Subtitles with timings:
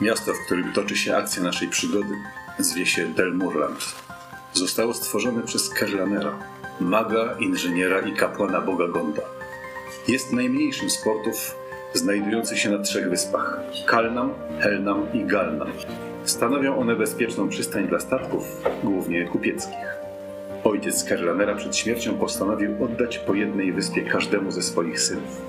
[0.00, 2.14] Miasto, w którym toczy się akcja naszej przygody,
[2.58, 3.94] zwie się Delmurland.
[4.52, 6.38] Zostało stworzone przez Kerlanera,
[6.80, 9.22] maga, inżyniera i kapłana boga Gonda.
[10.08, 11.54] Jest najmniejszym z portów
[11.94, 15.72] znajdujący się na trzech wyspach Kalnam, Helnam i Galnam.
[16.24, 19.88] Stanowią one bezpieczną przystań dla statków, głównie kupieckich.
[20.64, 25.42] Ojciec Kerlanera przed śmiercią postanowił oddać po jednej wyspie każdemu ze swoich synów.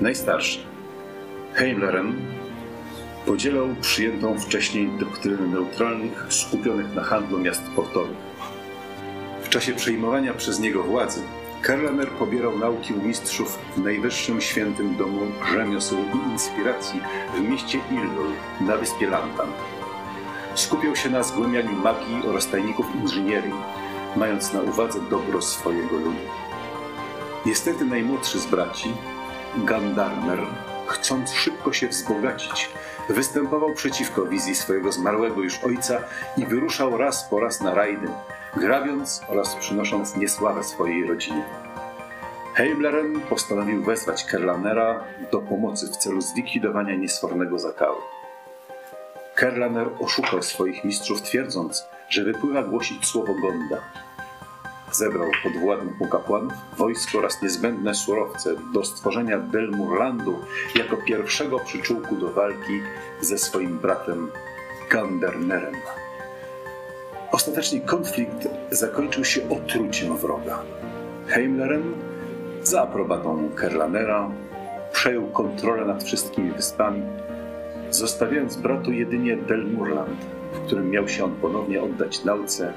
[0.00, 0.58] Najstarszy,
[1.54, 2.12] Heimleren,
[3.26, 8.16] podzielał przyjętą wcześniej doktrynę neutralnych, skupionych na handlu miast portowych.
[9.42, 11.20] W czasie przejmowania przez niego władzy,
[11.62, 15.20] Kerlener pobierał nauki u mistrzów w najwyższym świętym domu
[15.52, 17.00] rzemiosł i inspiracji
[17.36, 19.48] w mieście Illul na wyspie Lantan.
[20.54, 23.54] Skupiał się na zgłębianiu magii oraz tajników inżynierii,
[24.16, 26.20] mając na uwadze dobro swojego ludu.
[27.46, 28.92] Niestety najmłodszy z braci,
[29.56, 30.46] Gandarmer,
[30.86, 32.68] chcąc szybko się wzbogacić,
[33.08, 36.00] występował przeciwko wizji swojego zmarłego już ojca
[36.36, 38.08] i wyruszał raz po raz na rajdy,
[38.56, 41.44] grabiąc oraz przynosząc niesławę swojej rodzinie.
[42.54, 47.98] Heimleren postanowił wezwać Kerlanera do pomocy w celu zlikwidowania niesfornego zakały.
[49.34, 53.80] Kerlaner oszukał swoich mistrzów twierdząc, że wypływa głosić słowo Gonda.
[54.92, 60.38] Zebrał podwładnych mu kapłanów, wojsko oraz niezbędne surowce do stworzenia Delmurlandu
[60.74, 62.80] jako pierwszego przyczółku do walki
[63.20, 64.30] ze swoim bratem
[64.90, 65.74] Gandernerem.
[67.32, 70.62] Ostatecznie konflikt zakończył się otruciem wroga.
[71.26, 71.94] Heimleren
[72.62, 74.30] za aprobatą Kerlanera
[74.92, 77.02] przejął kontrolę nad wszystkimi wyspami,
[77.90, 82.72] zostawiając bratu jedynie Delmurland, w którym miał się on ponownie oddać nauce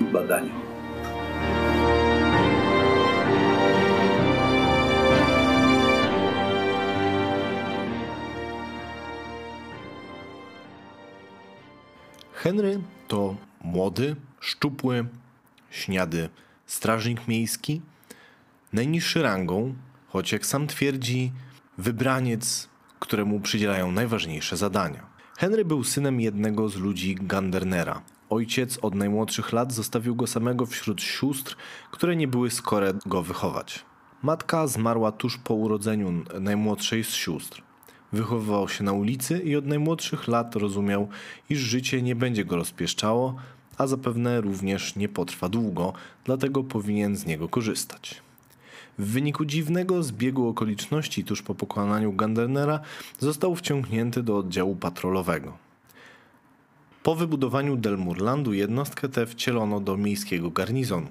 [0.00, 0.67] i badaniom.
[12.48, 15.06] Henry to młody, szczupły,
[15.70, 16.28] śniady
[16.66, 17.80] strażnik miejski,
[18.72, 19.74] najniższy rangą,
[20.08, 21.32] choć jak sam twierdzi,
[21.78, 22.68] wybraniec,
[22.98, 25.06] któremu przydzielają najważniejsze zadania.
[25.38, 28.02] Henry był synem jednego z ludzi Gandernera.
[28.30, 31.56] Ojciec od najmłodszych lat zostawił go samego wśród sióstr,
[31.90, 33.84] które nie były skore go wychować.
[34.22, 37.67] Matka zmarła tuż po urodzeniu najmłodszej z sióstr.
[38.12, 41.08] Wychowywał się na ulicy i od najmłodszych lat rozumiał,
[41.50, 43.36] iż życie nie będzie go rozpieszczało,
[43.78, 45.92] a zapewne również nie potrwa długo,
[46.24, 48.22] dlatego powinien z niego korzystać.
[48.98, 52.80] W wyniku dziwnego zbiegu okoliczności tuż po pokonaniu Gandernera
[53.18, 55.58] został wciągnięty do oddziału patrolowego.
[57.02, 61.08] Po wybudowaniu Delmurlandu jednostkę tę wcielono do miejskiego garnizonu.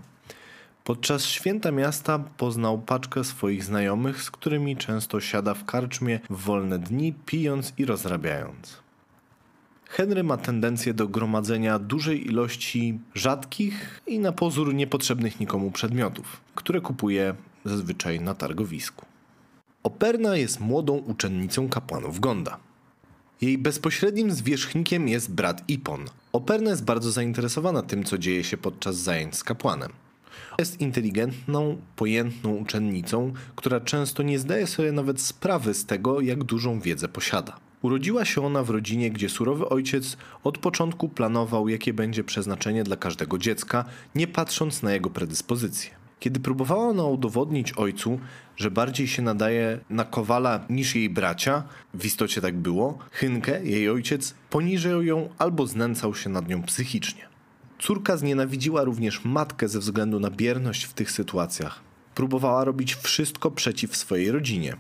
[0.88, 6.80] Podczas święta miasta poznał paczkę swoich znajomych, z którymi często siada w karczmie w wolne
[6.80, 8.78] dni, pijąc i rozrabiając.
[9.86, 16.82] Henry ma tendencję do gromadzenia dużej ilości rzadkich i na pozór niepotrzebnych nikomu przedmiotów, które
[16.82, 19.06] kupuje zazwyczaj na targowisku.
[19.84, 22.58] Operna jest młodą uczennicą kapłanów Gonda.
[23.42, 26.06] Jej bezpośrednim zwierzchnikiem jest brat Ipon.
[26.34, 29.92] Operna jest bardzo zainteresowana tym, co dzieje się podczas zajęć z kapłanem.
[30.60, 36.80] Jest inteligentną, pojętną uczennicą, która często nie zdaje sobie nawet sprawy z tego, jak dużą
[36.80, 37.58] wiedzę posiada.
[37.82, 42.96] Urodziła się ona w rodzinie, gdzie surowy ojciec od początku planował, jakie będzie przeznaczenie dla
[42.96, 45.92] każdego dziecka, nie patrząc na jego predyspozycje.
[46.20, 48.20] Kiedy próbowała ona udowodnić ojcu,
[48.56, 53.90] że bardziej się nadaje na kowala niż jej bracia, w istocie tak było, Hynkę, jej
[53.90, 57.37] ojciec, poniżył ją albo znęcał się nad nią psychicznie.
[57.80, 61.80] Córka znienawidziła również matkę ze względu na bierność w tych sytuacjach.
[62.16, 64.78] Próbowała robić wszystko przeciw swojej rodzinie.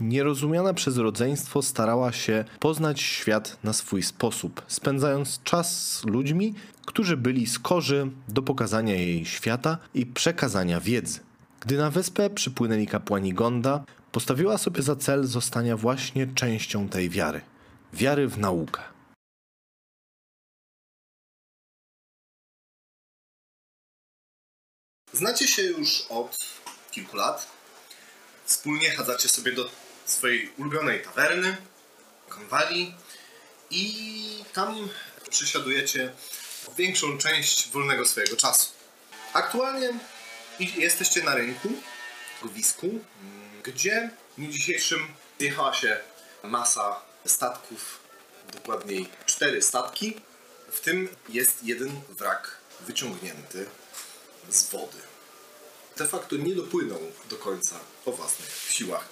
[0.00, 6.54] Nierozumiana przez rodzeństwo starała się poznać świat na swój sposób, spędzając czas z ludźmi,
[6.86, 11.20] którzy byli skorzy do pokazania jej świata i przekazania wiedzy.
[11.60, 17.40] Gdy na wyspę przypłynęli kapłani Gonda, postawiła sobie za cel zostania właśnie częścią tej wiary
[17.92, 18.91] wiary w naukę.
[25.12, 26.38] Znacie się już od
[26.90, 27.46] kilku lat.
[28.44, 29.70] Wspólnie chadzacie sobie do
[30.04, 31.56] swojej ulubionej tawerny,
[32.28, 32.94] konwali
[33.70, 34.88] i tam
[35.30, 36.12] przesiadujecie
[36.76, 38.70] większą część wolnego swojego czasu.
[39.32, 39.98] Aktualnie
[40.58, 41.68] jesteście na rynku,
[42.44, 43.04] wisku,
[43.62, 46.00] gdzie w dniu dzisiejszym zjechała się
[46.42, 48.00] masa statków,
[48.52, 50.20] dokładniej cztery statki,
[50.70, 53.66] w tym jest jeden wrak wyciągnięty
[54.48, 54.98] z wody.
[55.96, 57.00] De facto nie dopłynął
[57.30, 59.08] do końca po własnych siłach.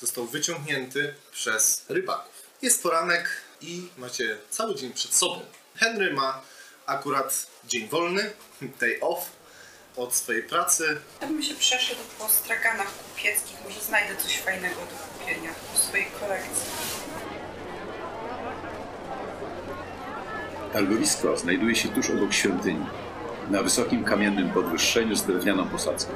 [0.00, 2.32] Został wyciągnięty przez rybaków.
[2.62, 3.28] Jest poranek
[3.60, 5.40] i macie cały dzień przed sobą.
[5.76, 6.42] Henry ma
[6.86, 8.32] akurat dzień wolny,
[8.80, 9.30] day off
[9.96, 11.00] od swojej pracy.
[11.20, 16.06] Ja bym się przeszedł po straganach kupieckich, może znajdę coś fajnego do kupienia w swojej
[16.20, 16.70] kolekcji.
[20.72, 22.86] Targowisko znajduje się tuż obok świątyni,
[23.50, 26.12] na wysokim kamiennym podwyższeniu z drewnianą posadzką.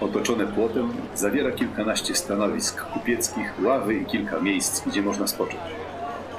[0.00, 5.60] Otoczone płotem zawiera kilkanaście stanowisk kupieckich, ławy i kilka miejsc, gdzie można spocząć.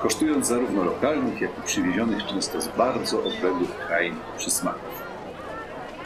[0.02, 5.04] Kosztując zarówno lokalnych, jak i przywiezionych często z bardzo odległych krain przysmaków.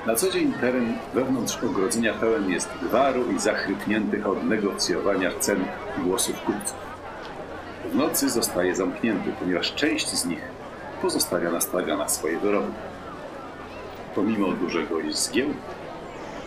[0.05, 5.65] Na co dzień teren wewnątrz ogrodzenia pełen jest gwaru i zachrypniętych od negocjowania cen
[6.03, 6.77] głosów kupców.
[7.91, 10.41] W nocy zostaje zamknięty, ponieważ część z nich
[11.01, 12.71] pozostawia na straganach swoje wyroby.
[14.15, 15.59] Pomimo dużego zgiełku,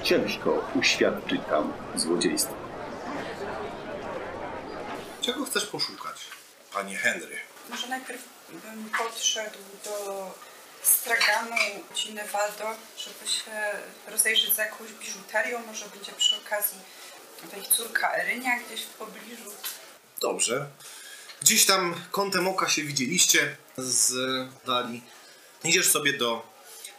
[0.03, 2.55] ciężko uświadczyć tam złodziejstwo.
[5.21, 6.17] Czego chcesz poszukać,
[6.73, 7.37] panie Henry?
[7.71, 10.35] Może najpierw bym podszedł do
[10.83, 11.57] straganu
[11.91, 12.65] rodziny Waldo,
[12.99, 13.51] żeby się
[14.11, 15.59] rozejrzeć za jakąś biżuterią.
[15.67, 16.79] Może będzie przy okazji
[17.51, 19.51] ta ich córka Erynia gdzieś w pobliżu.
[20.21, 20.67] Dobrze.
[21.43, 24.15] Gdzieś tam kątem oka się widzieliście z
[24.67, 25.03] dali.
[25.65, 26.58] Idziesz sobie do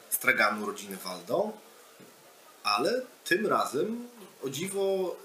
[0.09, 1.51] straganu rodziny Waldo,
[2.63, 4.07] ale tym razem
[4.43, 5.15] o dziwo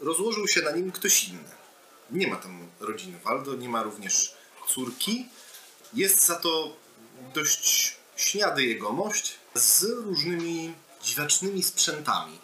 [0.00, 1.50] rozłożył się na nim ktoś inny.
[2.10, 4.34] Nie ma tam rodziny Waldo, nie ma również
[4.68, 5.28] córki.
[5.94, 6.76] Jest za to
[7.34, 12.38] dość śniady jegomość z różnymi dziwacznymi sprzętami.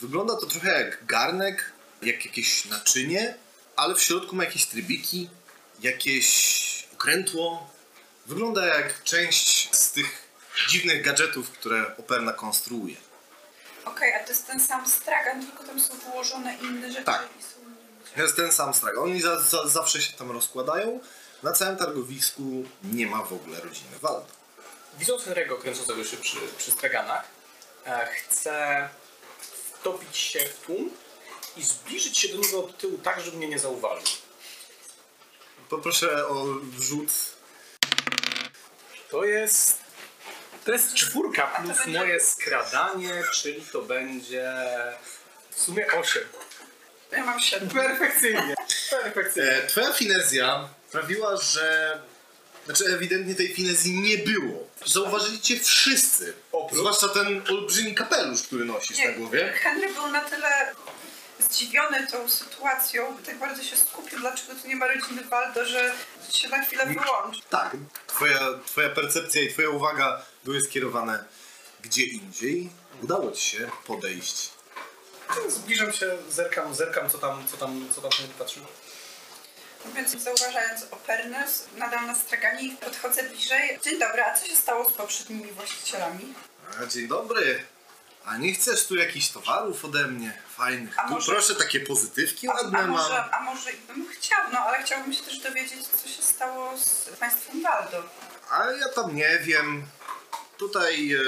[0.00, 1.72] Wygląda to trochę jak garnek,
[2.02, 3.34] jak jakieś naczynie,
[3.76, 5.28] ale w środku ma jakieś trybiki,
[5.82, 7.70] jakieś okrętło.
[8.26, 10.29] Wygląda jak część z tych
[10.68, 12.96] dziwnych gadżetów, które Operna konstruuje.
[13.84, 17.28] Okej, a to jest ten sam stragan, tylko tam są wyłożone inne rzeczy Tak.
[17.40, 17.76] i są inne
[18.16, 18.98] To jest ten sam strag.
[18.98, 21.00] Oni za, za, zawsze się tam rozkładają.
[21.42, 22.42] Na całym targowisku
[22.84, 24.26] nie ma w ogóle rodziny Waldo.
[24.98, 27.24] Widząc Henry'ego kręcącego się przy, przy straganach,
[27.86, 28.88] e, chcę
[29.80, 30.90] wtopić się w tłum
[31.56, 34.06] i zbliżyć się do niego od tyłu tak, żeby mnie nie zauważył.
[35.68, 36.44] Poproszę o
[36.80, 37.12] rzut.
[39.10, 39.78] To jest...
[40.64, 44.52] To jest czwórka plus będzie- moje skradanie, czyli to będzie
[45.50, 46.22] w sumie 8.
[47.12, 47.68] Ja mam siedem.
[47.68, 48.54] Perfekcyjnie.
[48.90, 49.50] Perfekcyjnie.
[49.52, 51.98] E, twoja finezja sprawiła, że...
[52.66, 54.68] Znaczy ewidentnie tej finezji nie było.
[54.86, 56.32] Zauważyli cię wszyscy.
[56.52, 59.52] Oprócz- Zwłaszcza ten olbrzymi kapelusz, który nosisz na głowie.
[59.52, 60.48] Henry był na tyle
[61.42, 65.92] zdziwiony tą sytuacją, tak bardzo się skupił, dlaczego tu nie ma rodziny Waldo, że
[66.30, 67.42] się na chwilę wyłączył.
[67.50, 67.76] Tak.
[68.06, 71.24] Twoja, twoja percepcja i twoja uwaga były skierowane
[71.82, 72.70] gdzie indziej.
[73.02, 74.50] Udało ci się podejść.
[75.48, 78.62] Zbliżam się, zerkam, zerkam co tam, co tam, co tam patrzył.
[79.84, 83.78] No Więc zauważając Opernus, nadal na straganie i podchodzę bliżej.
[83.84, 86.34] Dzień dobry, a co się stało z poprzednimi właścicielami?
[86.82, 87.64] A, dzień dobry.
[88.24, 90.42] A nie chcesz tu jakichś towarów ode mnie?
[90.56, 90.98] Fajnych.
[90.98, 92.90] A tu może- proszę, takie pozytywki A, ładne a, mam.
[92.90, 96.78] może, a może i bym chciał, no ale chciałbym się też dowiedzieć, co się stało
[96.78, 98.02] z państwem Waldo.
[98.50, 99.86] Ale ja tam nie wiem.
[100.58, 101.18] Tutaj e,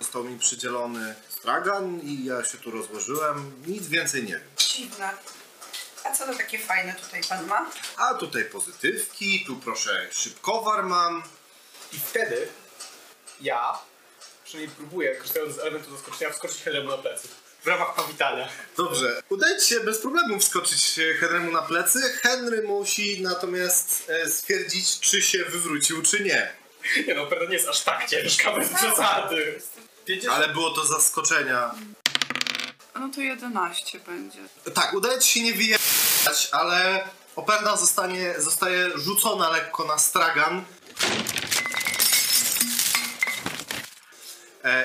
[0.00, 3.62] został mi przydzielony stragan i ja się tu rozłożyłem.
[3.66, 4.42] Nic więcej nie wiem.
[4.56, 5.10] Dziwne.
[6.04, 7.66] A co to takie fajne tutaj pan ma?
[7.96, 11.22] A tutaj pozytywki, tu proszę szybkowar mam.
[11.92, 12.48] I wtedy
[13.40, 13.78] ja,
[14.54, 17.28] przynajmniej próbuję, korzystając z elementu zaskoczenia, wskoczyć Henry'emu na plecy.
[17.62, 18.48] W ramach powitania.
[18.76, 22.00] Dobrze, udaje ci się bez problemu wskoczyć Henrymu na plecy.
[22.22, 26.52] Henry musi natomiast e, stwierdzić, czy się wywrócił, czy nie.
[27.06, 29.60] Nie no, pewno nie jest aż tak ciężka, bez przesady.
[30.06, 31.74] Wiedziesz, Ale było to zaskoczenia.
[32.94, 34.38] No to 11 będzie.
[34.74, 37.04] Tak, udaje ci się nie wyjechać, ale
[37.36, 40.58] Operna zostanie, zostaje rzucona lekko na stragan.
[40.58, 40.64] E,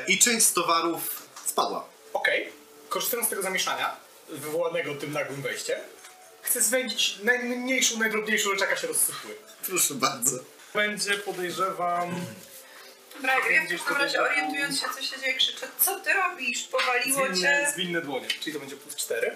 [0.07, 1.85] I część z towarów spadła.
[2.13, 2.51] Okej,
[2.89, 3.95] korzystając z tego zamieszania,
[4.29, 5.79] wywołanego tym nagłym wejściem,
[6.41, 9.35] chcę zwędzić najmniejszą, najdrobniejszą rzecz, jaka się rozsypuje.
[9.65, 10.39] Proszę bardzo.
[10.73, 12.25] Będzie, podejrzewam...
[13.15, 16.63] Dobra, ja w tutaj razie orientując się, co się dzieje, krzyczę, co ty robisz?
[16.63, 17.71] Powaliło Zwinne, cię?
[17.73, 19.35] zwinne dłonie, czyli to będzie plus 4.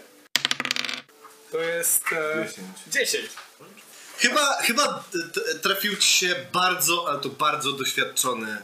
[1.52, 2.04] To jest...
[2.12, 2.68] E, 10.
[2.88, 3.30] 10.
[4.18, 5.04] Chyba, chyba
[5.62, 8.64] trafił ci się bardzo, ale to bardzo doświadczony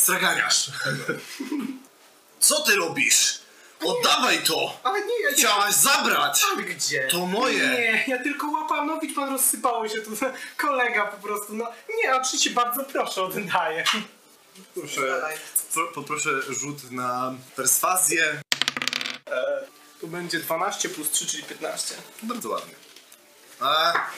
[0.00, 0.70] straganiarz.
[2.40, 3.40] Co ty robisz?
[3.84, 4.80] Oddawaj to!
[4.84, 5.36] Ale nie, ja nie...
[5.36, 6.42] Chciałaś zabrać!
[6.52, 7.08] Ale gdzie?
[7.10, 7.68] To moje!
[7.68, 10.10] Nie, ja tylko łapałem, no widz pan rozsypało się tu,
[10.56, 13.84] kolega po prostu, no nie, oczywiście bardzo proszę, oddaję.
[14.74, 15.22] Proszę,
[15.74, 18.40] pro, poproszę rzut na perswazję.
[20.00, 21.94] Tu będzie 12 plus 3, czyli 15.
[22.22, 22.74] Bardzo ładnie.
[23.60, 24.12] Ach,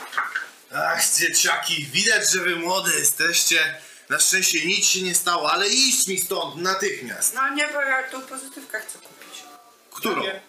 [0.75, 3.81] ach, dzieciaki, widać, że wy młode jesteście.
[4.13, 7.35] Na szczęście nic się nie stało, ale iść mi stąd natychmiast.
[7.35, 9.45] No nie, bo ja tą pozytywkę chcę kupić.
[9.91, 10.23] Którą?
[10.23, 10.43] Nie.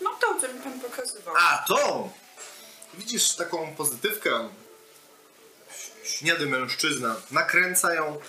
[0.00, 1.34] No tą, co mi pan pokazywał.
[1.38, 2.10] A, tą!
[2.94, 4.48] Widzisz taką pozytywkę?
[6.04, 8.20] Śniady mężczyzna nakręca ją,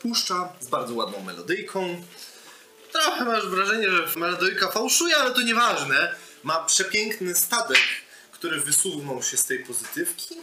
[0.00, 2.02] puszcza z bardzo ładną melodyjką.
[2.92, 6.14] Trochę masz wrażenie, że melodyjka fałszuje, ale to nieważne.
[6.42, 7.80] Ma przepiękny statek,
[8.32, 10.36] który wysunął się z tej pozytywki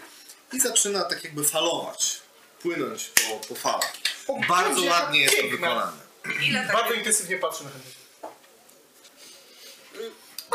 [0.54, 2.18] i zaczyna tak jakby falować,
[2.62, 3.94] płynąć po, po falach.
[4.28, 5.58] O, Bardzo Boże, ładnie jest to piękna.
[5.58, 5.98] wykonane.
[6.42, 6.74] Ile tak?
[6.74, 7.92] Bardzo intensywnie patrzę na Henry.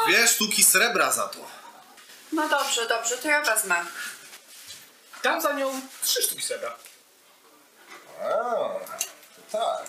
[0.08, 1.38] Dwie sztuki srebra za to.
[2.32, 3.84] No dobrze, dobrze, to ja wezmę.
[5.22, 6.76] Dam za nią trzy sztuki srebra.
[8.22, 8.28] A,
[9.52, 9.86] tak.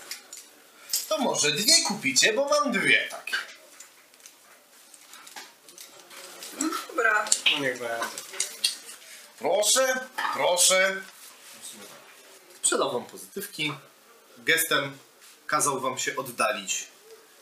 [1.09, 3.35] To może dwie kupicie, bo mam dwie takie.
[6.87, 7.25] Dobra.
[7.51, 8.07] No niech będzie.
[9.39, 9.99] Proszę,
[10.33, 11.01] proszę.
[12.55, 13.73] Sprzedał wam pozytywki.
[14.37, 14.97] Gestem
[15.47, 16.87] kazał wam się oddalić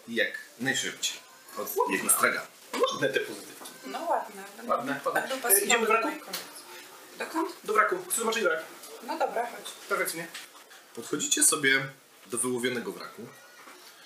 [0.07, 1.17] jak najszybciej
[1.57, 2.47] od jego stragana.
[2.91, 3.65] Ładne te pozytywki.
[3.85, 4.43] No ładne.
[4.67, 5.21] Ładne, ładne.
[5.27, 6.09] Będą E, idziemy do raku?
[7.17, 7.49] Dokąd?
[7.63, 7.97] Do wraku.
[8.09, 8.63] Chcę zobaczyć wrak.
[9.07, 9.71] No dobra, chodź.
[9.89, 10.27] Perfekcyjnie.
[10.95, 11.85] Podchodzicie sobie
[12.25, 13.21] do wyłowionego wraku.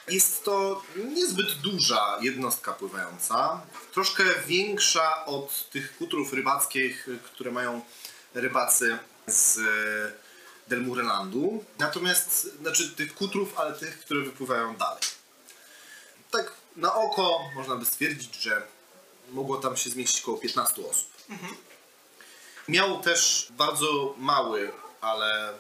[0.10, 3.62] Jest to niezbyt duża jednostka pływająca,
[3.94, 7.82] troszkę większa od tych kutrów rybackich, które mają
[8.34, 8.98] rybacy
[9.28, 9.60] z
[10.68, 11.66] Delmurelandu.
[11.80, 15.02] Natomiast, znaczy tych kutrów, ale tych, które wypływają dalej.
[16.32, 18.62] Tak na oko można by stwierdzić, że
[19.32, 21.08] mogło tam się zmieścić około 15 osób.
[22.68, 25.54] Miał też bardzo mały, ale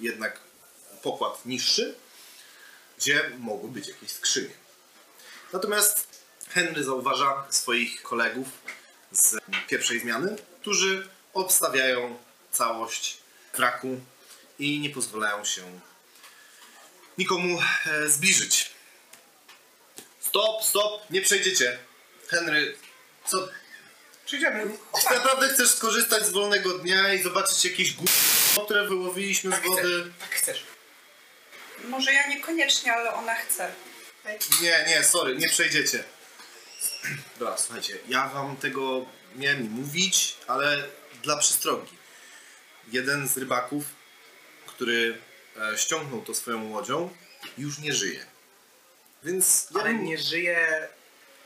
[0.00, 0.40] jednak
[1.02, 1.94] pokład niższy,
[2.98, 4.54] gdzie mogły być jakieś skrzynie.
[5.52, 6.06] Natomiast
[6.48, 8.48] Henry zauważa swoich kolegów
[9.12, 9.36] z
[9.68, 12.18] pierwszej zmiany, którzy obstawiają
[12.52, 13.16] całość
[13.54, 14.00] wraku
[14.58, 15.80] i nie pozwalają się
[17.18, 18.70] nikomu e, zbliżyć.
[20.20, 21.78] Stop, stop, nie przejdziecie.
[22.28, 22.76] Henry,
[23.26, 23.48] co,
[24.26, 24.78] Przyjdziemy.
[25.08, 28.04] czy naprawdę chcesz skorzystać z wolnego dnia i zobaczyć jakieś gó...
[28.64, 29.82] które wyłowiliśmy Tak z wody?
[29.82, 30.12] chcesz.
[30.20, 30.64] Tak chcesz.
[31.84, 33.72] Może ja niekoniecznie, ale ona chce.
[34.62, 36.04] Nie, nie, sorry, nie przejdziecie.
[37.38, 39.06] Dobra, słuchajcie, ja wam tego
[39.36, 40.82] miałem nie mówić, ale
[41.22, 41.92] dla przestrogi.
[42.92, 43.84] Jeden z rybaków,
[44.66, 45.18] który
[45.72, 47.10] e, ściągnął to swoją łodzią,
[47.58, 48.26] już nie żyje.
[49.24, 50.88] Więc Ale bym- nie żyje...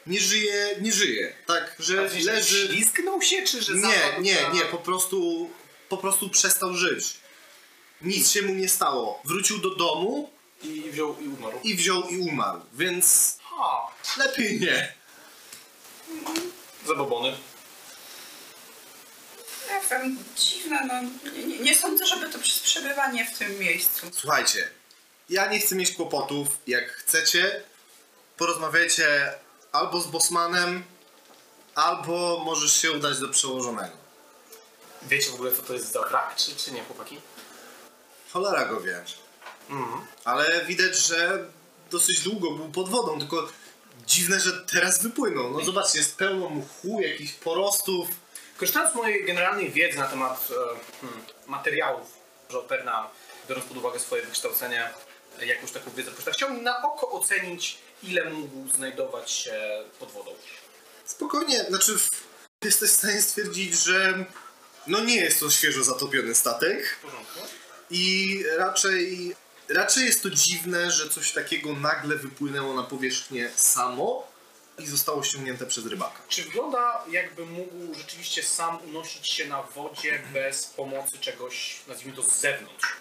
[0.06, 1.34] nie żyje, nie żyje.
[1.46, 2.66] Tak, że leży...
[2.68, 5.50] Ślizgnął się, czy że Nie, nie, nie, po prostu,
[5.88, 7.14] po prostu przestał żyć.
[8.02, 9.22] Nic się mu nie stało.
[9.24, 10.30] Wrócił do domu
[10.62, 11.58] I wziął i umarł.
[11.64, 13.86] i wziął i umarł, więc A,
[14.18, 14.92] lepiej nie.
[16.86, 17.36] zabobony.
[19.68, 21.30] Ja wiem, dziwne, no.
[21.32, 24.06] Nie, nie, nie sądzę, żeby to przez przebywanie w tym miejscu.
[24.12, 24.68] Słuchajcie,
[25.28, 26.48] ja nie chcę mieć kłopotów.
[26.66, 27.62] Jak chcecie,
[28.36, 29.34] porozmawiajcie
[29.72, 30.84] albo z Bosmanem,
[31.74, 33.96] albo możesz się udać do przełożonego.
[35.02, 37.20] Wiecie w ogóle co to jest za wrak, czy, czy nie, chłopaki?
[38.32, 39.04] Cholera go wie.
[40.24, 41.46] Ale widać, że
[41.90, 43.48] dosyć długo był pod wodą, tylko
[44.06, 45.50] dziwne, że teraz wypłynął.
[45.50, 48.08] No zobaczcie, jest pełno mchu, jakichś porostów.
[48.56, 52.06] Korzystając z mojej generalnej wiedzy na temat e, hmm, materiałów,
[52.50, 53.10] że Operna,
[53.48, 54.90] biorąc pod uwagę swoje wykształcenie,
[55.40, 60.30] jakąś taką wiedzę posiada, chciałbym na oko ocenić, ile mógł znajdować się pod wodą.
[61.04, 61.98] Spokojnie, znaczy
[62.64, 64.24] jesteś w stanie stwierdzić, że
[64.86, 66.96] no nie jest to świeżo zatopiony statek.
[66.98, 67.40] W porządku?
[67.92, 69.36] I raczej,
[69.68, 74.32] raczej jest to dziwne, że coś takiego nagle wypłynęło na powierzchnię samo
[74.78, 76.18] i zostało ściągnięte przez rybaka.
[76.28, 82.22] Czy wygląda jakby mógł rzeczywiście sam unosić się na wodzie bez pomocy czegoś, nazwijmy to
[82.22, 82.96] z zewnątrz?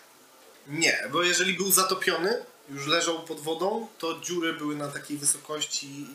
[0.67, 6.07] Nie, bo jeżeli był zatopiony, już leżał pod wodą, to dziury były na takiej wysokości.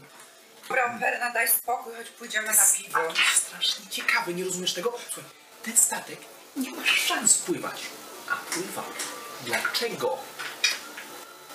[0.68, 2.98] Dobra, Perna, daj spokój, choć pójdziemy na piwo.
[3.34, 4.98] Strasznie ciekawe, nie rozumiesz tego?
[5.12, 5.30] Słuchaj,
[5.62, 6.18] ten statek
[6.56, 7.80] nie ma szans pływać,
[8.30, 8.84] a pływa.
[9.44, 10.18] Dlaczego?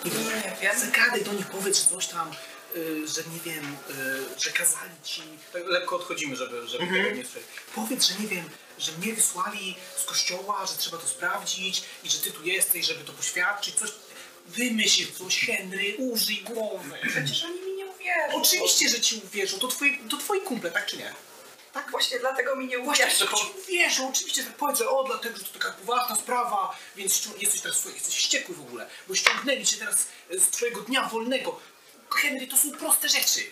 [0.05, 0.79] Nie wiem.
[0.79, 2.31] Zagadaj do nich, powiedz że coś tam,
[2.75, 5.21] y, że nie wiem, y, że kazali ci...
[5.53, 7.43] Tak lekko odchodzimy, żeby, żeby tego nie słyszeć.
[7.75, 8.49] Powiedz, że nie wiem,
[8.79, 13.03] że mnie wysłali z kościoła, że trzeba to sprawdzić i że ty tu jesteś, żeby
[13.03, 13.89] to poświadczyć, coś...
[14.47, 16.97] Wymyśl coś, Henry, użyj głowy.
[17.07, 18.41] Przecież oni mi nie uwierzą.
[18.41, 19.59] Oczywiście, że ci uwierzą.
[19.59, 21.13] To twoi, to twoi kumple, tak czy nie?
[21.73, 23.09] Tak właśnie dlatego mi nie uwierzą.
[23.09, 24.09] że ci uwierzą.
[24.09, 28.15] Oczywiście tak że o, dlatego, że to taka poważna sprawa, więc jesteś teraz słuchaj, jesteś
[28.17, 31.59] wściekły w ogóle, bo ściągnęli cię teraz z twojego dnia wolnego.
[32.21, 33.51] Henry, to są proste rzeczy.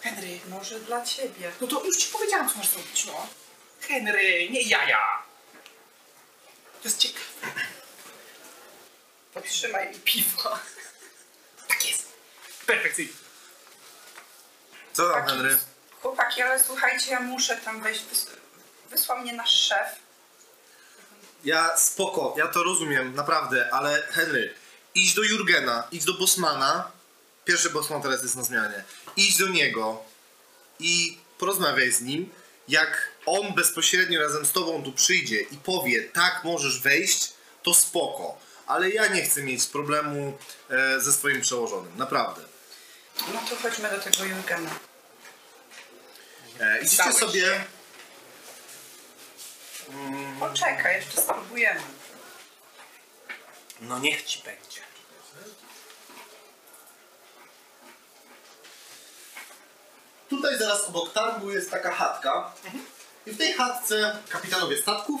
[0.00, 1.52] Henry, Może dla ciebie.
[1.60, 3.26] no to już ci powiedziałam, co masz zrobić, no.
[3.80, 5.22] Henry, nie jaja.
[6.82, 7.62] To jest ciekawe.
[9.34, 10.58] Podtrzymaj mi piwo.
[11.68, 12.12] Tak jest.
[12.66, 13.12] Perfekcyjnie.
[14.92, 15.58] Co tam, Chłopaki, Henry?
[16.02, 18.00] Chłopaki, ale słuchajcie, ja muszę tam wejść.
[18.12, 18.26] Wys-
[18.90, 19.88] Wysłał mnie nasz szef.
[21.44, 24.54] Ja spoko, ja to rozumiem, naprawdę, ale Henry,
[24.94, 26.90] idź do Jurgena, idź do Bosmana.
[27.44, 28.84] Pierwszy Bosman teraz jest na zmianie.
[29.16, 30.02] Idź do niego
[30.78, 32.30] i porozmawiaj z nim.
[32.68, 37.32] Jak on bezpośrednio razem z tobą tu przyjdzie i powie, tak, możesz wejść,
[37.62, 38.38] to spoko.
[38.66, 40.38] Ale ja nie chcę mieć problemu
[40.70, 42.42] e, ze swoim przełożonym, naprawdę.
[43.34, 44.70] No to chodźmy do tego Jurgena.
[46.62, 47.40] E, idźcie Stałeś sobie.
[47.40, 47.64] się.
[50.40, 51.80] Poczekaj, jeszcze spróbujemy.
[53.80, 54.80] No niech ci będzie.
[60.30, 62.52] Tutaj zaraz obok targu jest taka chatka.
[63.26, 65.20] I w tej chatce kapitanowie statków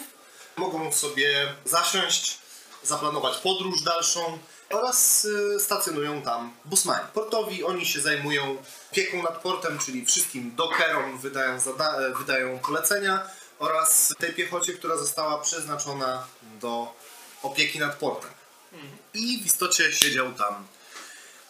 [0.56, 2.38] mogą sobie zasiąść,
[2.82, 4.38] zaplanować podróż dalszą
[4.72, 7.04] oraz y, stacjonują tam busmani.
[7.14, 8.56] Portowi oni się zajmują
[8.92, 13.26] opieką nad portem, czyli wszystkim dockerom wydają, e, wydają polecenia
[13.58, 16.26] oraz tej piechocie, która została przeznaczona
[16.60, 16.94] do
[17.42, 18.30] opieki nad portem.
[19.14, 20.66] I w istocie siedział tam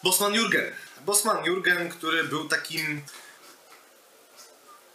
[0.03, 0.73] Bosman Jurgen.
[1.05, 3.01] Bosman Jurgen, który był takim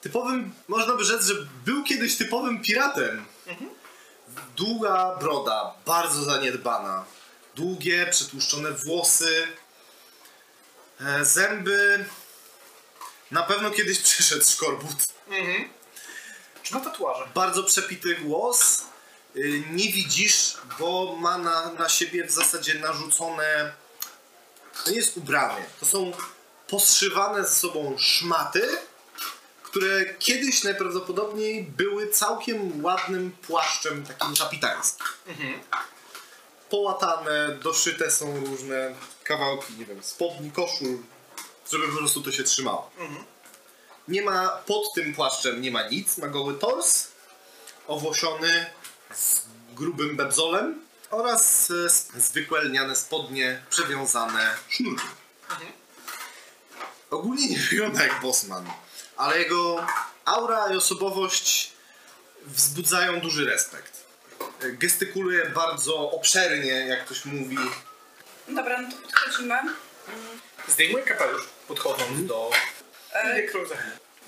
[0.01, 3.25] typowym, można by rzec, że był kiedyś typowym piratem.
[4.57, 7.05] Długa broda, bardzo zaniedbana.
[7.63, 9.47] Długie, przetłuszczone włosy.
[11.01, 12.05] E, zęby.
[13.31, 14.97] Na pewno kiedyś przyszedł szkorbut.
[16.63, 17.29] Czy ma tatuaże?
[17.35, 18.83] Bardzo przepity głos.
[19.37, 23.73] Y, Nie widzisz, bo ma na, na siebie w zasadzie narzucone.
[24.85, 25.65] To nie jest ubranie.
[25.81, 26.13] To są
[26.69, 28.69] poszywane ze sobą szmaty,
[29.63, 35.07] które kiedyś najprawdopodobniej były całkiem ładnym płaszczem takim kapitańskim.
[36.71, 40.99] Połatane, doszyte są różne kawałki, nie wiem, spodni, koszul,
[41.73, 42.91] żeby po prostu to się trzymało.
[44.09, 47.09] Nie ma pod tym płaszczem nie ma nic, ma goły tors,
[47.87, 48.67] owłosiony
[49.15, 49.43] z
[49.75, 55.09] grubym bebzolem oraz e, zwykłe lniane spodnie przewiązane sznurkiem.
[57.11, 58.71] Ogólnie nie wygląda jak bossman,
[59.17, 59.87] ale jego
[60.25, 61.73] aura i osobowość
[62.47, 63.98] wzbudzają duży respekt.
[64.61, 67.59] Gestykuluje bardzo obszernie, jak ktoś mówi.
[68.49, 69.59] Dobra, no to podchodzimy.
[70.69, 72.51] Zdejmuję kapelusz, podchodząc do...
[73.13, 73.43] E,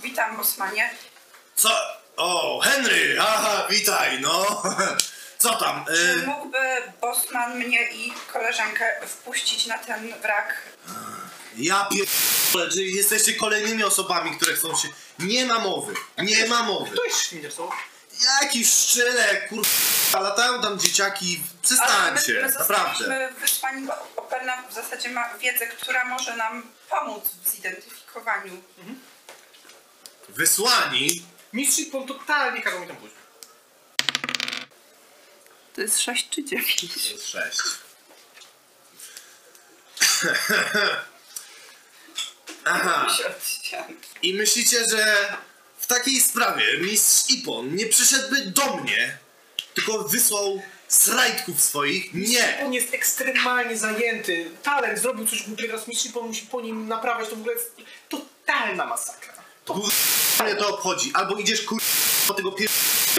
[0.03, 0.90] witam, Bosmanie.
[1.57, 1.70] Co?
[2.16, 3.16] O, Henry!
[3.20, 4.62] Aha, witaj, no!
[5.38, 5.85] Co tam?
[5.87, 6.59] Czy E, mógłby
[7.01, 10.62] Bosman mnie i koleżankę wpuścić na ten wrak?
[11.57, 14.88] Ja pierdolę, że jesteście kolejnymi osobami, które chcą się...
[15.18, 16.96] Nie ma mowy, nie ma mowy.
[16.96, 17.70] To jest śmiercą.
[18.20, 23.30] Jaki szczyle, kurwa, latają tam dzieciaki, przestańcie, my, my naprawdę.
[23.87, 28.62] bo Operna w zasadzie ma wiedzę, która może nam pomóc w zidentyfikowaniu.
[30.28, 31.26] Wysłani?
[31.52, 33.14] Mistrz Pol totalnie kazał mi tam pójść.
[35.74, 36.80] To jest 6 czy 9?
[36.80, 37.61] To jest sześć.
[42.64, 43.06] Aha,
[44.22, 45.37] i myślicie, że
[45.90, 49.18] takiej sprawie mistrz Ipon nie przyszedłby do mnie,
[49.74, 52.14] tylko wysłał srajdków swoich?
[52.14, 52.62] Nie!
[52.64, 54.50] On jest ekstremalnie zajęty.
[54.62, 57.29] Talent zrobił coś głupiego, teraz Mistrz Pol musi po nim naprawiać.
[57.29, 57.76] To w ogóle jest
[58.09, 59.33] totalna masakra.
[59.64, 59.74] To
[60.44, 61.11] mnie to obchodzi.
[61.14, 61.83] Albo idziesz kur...
[62.29, 62.68] po tego pier...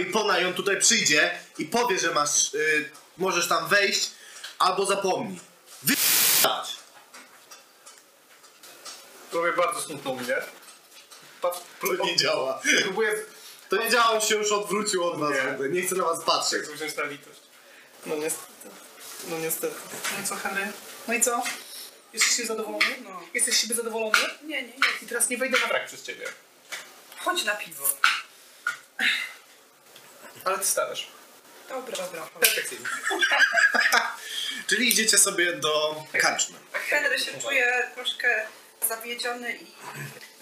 [0.01, 4.11] Ipona i on tutaj przyjdzie i powie, że masz, y, możesz tam wejść,
[4.59, 5.39] albo zapomnij.
[5.83, 5.95] Wy...
[9.31, 10.35] robię bardzo smutną mnie.
[11.41, 12.61] To nie działa.
[12.83, 13.15] Próbuję
[13.69, 15.69] To nie działa, on się już odwrócił od was Nie.
[15.69, 16.63] Nie chcę na was patrzeć.
[16.63, 17.39] chcę wziąć na litość.
[18.05, 18.69] No niestety.
[19.27, 19.75] No niestety.
[20.17, 20.67] No i co, Henry?
[21.07, 21.43] No i co?
[22.13, 22.85] Jesteś się zadowolony?
[23.03, 23.21] No.
[23.33, 24.17] Jesteś siebie zadowolony?
[24.43, 24.73] Nie, nie, nie.
[25.01, 26.25] I teraz nie wejdę na brak przez ciebie.
[27.17, 27.85] Chodź na piwo.
[30.43, 31.07] Ale ty starasz.
[31.69, 32.21] Dobra, dobra.
[32.39, 32.85] Perfekcyjnie.
[34.67, 36.57] Czyli idziecie sobie do karczmy.
[36.73, 38.45] Henry się czuje troszkę
[38.87, 39.67] zawiedziony i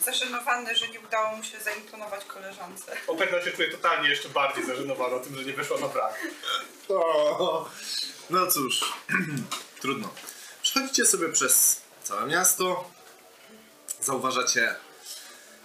[0.06, 2.98] zażenowany, że nie udało mu się zaimponować koleżance.
[3.08, 6.14] Operna się czuje totalnie jeszcze bardziej zażenowana tym, że nie wyszła na brak.
[6.90, 7.70] O,
[8.30, 8.94] no cóż,
[9.82, 10.10] trudno.
[10.62, 12.92] Przechodzicie sobie przez całe miasto.
[14.02, 14.76] Zauważacie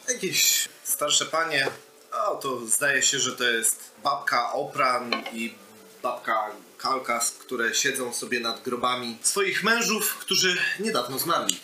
[0.08, 1.70] jakieś starsze panie.
[2.12, 5.54] O, to zdaje się, że to jest babka Opran i
[6.02, 11.60] babka Kalkas, które siedzą sobie nad grobami swoich mężów, którzy niedawno zmarli.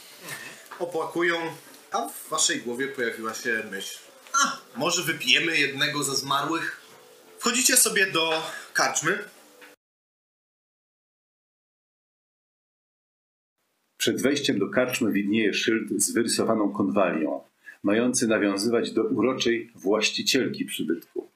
[0.79, 1.57] Opłakują
[1.93, 3.99] A w waszej głowie pojawiła się myśl,
[4.45, 6.81] a może wypijemy jednego ze zmarłych?
[7.39, 9.19] Wchodzicie sobie do karczmy.
[13.97, 17.45] Przed wejściem do karczmy widnieje szyld z wyrysowaną konwalią,
[17.83, 21.31] mający nawiązywać do uroczej właścicielki przybytku.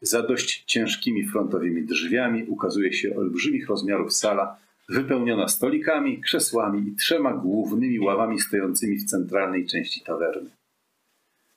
[0.00, 4.58] Za dość ciężkimi frontowymi drzwiami ukazuje się olbrzymich rozmiarów sala,
[4.90, 10.50] wypełniona stolikami, krzesłami i trzema głównymi ławami stojącymi w centralnej części tawerny.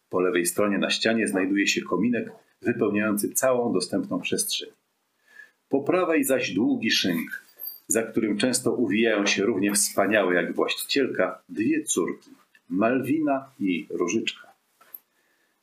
[0.10, 4.70] Po lewej stronie na ścianie znajduje się kominek wypełniający całą dostępną przestrzeń.
[5.70, 7.46] Po prawej zaś długi szynk,
[7.88, 12.32] za którym często uwijają się równie wspaniałe jak właścicielka dwie córki,
[12.70, 14.54] Malwina i Różyczka.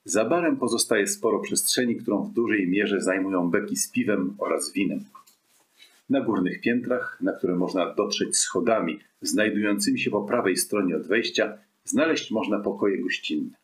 [0.04, 5.04] Za barem pozostaje sporo przestrzeni, którą w dużej mierze zajmują beki z piwem oraz winem.
[6.10, 11.58] Na górnych piętrach, na które można dotrzeć schodami znajdującymi się po prawej stronie od wejścia,
[11.84, 13.56] znaleźć można pokoje gościnne.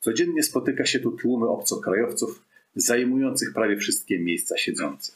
[0.00, 5.12] Codziennie spotyka się tu tłumy obcokrajowców zajmujących prawie wszystkie miejsca siedzące.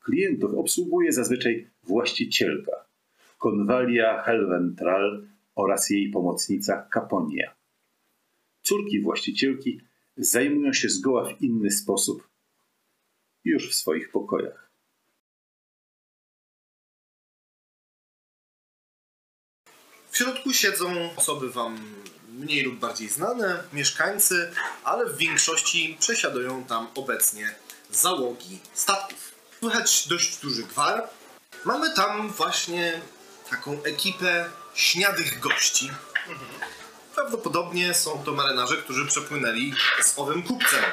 [0.00, 2.72] Klientów obsługuje zazwyczaj właścicielka,
[3.38, 7.54] konwalia Helventral oraz jej pomocnica Caponia.
[8.62, 9.80] Córki właścicielki
[10.16, 12.28] zajmują się zgoła w inny sposób,
[13.44, 14.67] już w swoich pokojach.
[20.18, 21.94] Środku siedzą osoby wam
[22.28, 24.52] mniej lub bardziej znane, mieszkańcy,
[24.84, 27.54] ale w większości przesiadują tam obecnie
[27.90, 29.32] załogi statków.
[29.58, 31.08] Słychać dość duży gwar.
[31.64, 33.00] Mamy tam właśnie
[33.50, 35.90] taką ekipę śniadych gości.
[37.14, 40.84] Prawdopodobnie są to marynarze, którzy przepłynęli z owym kupcem.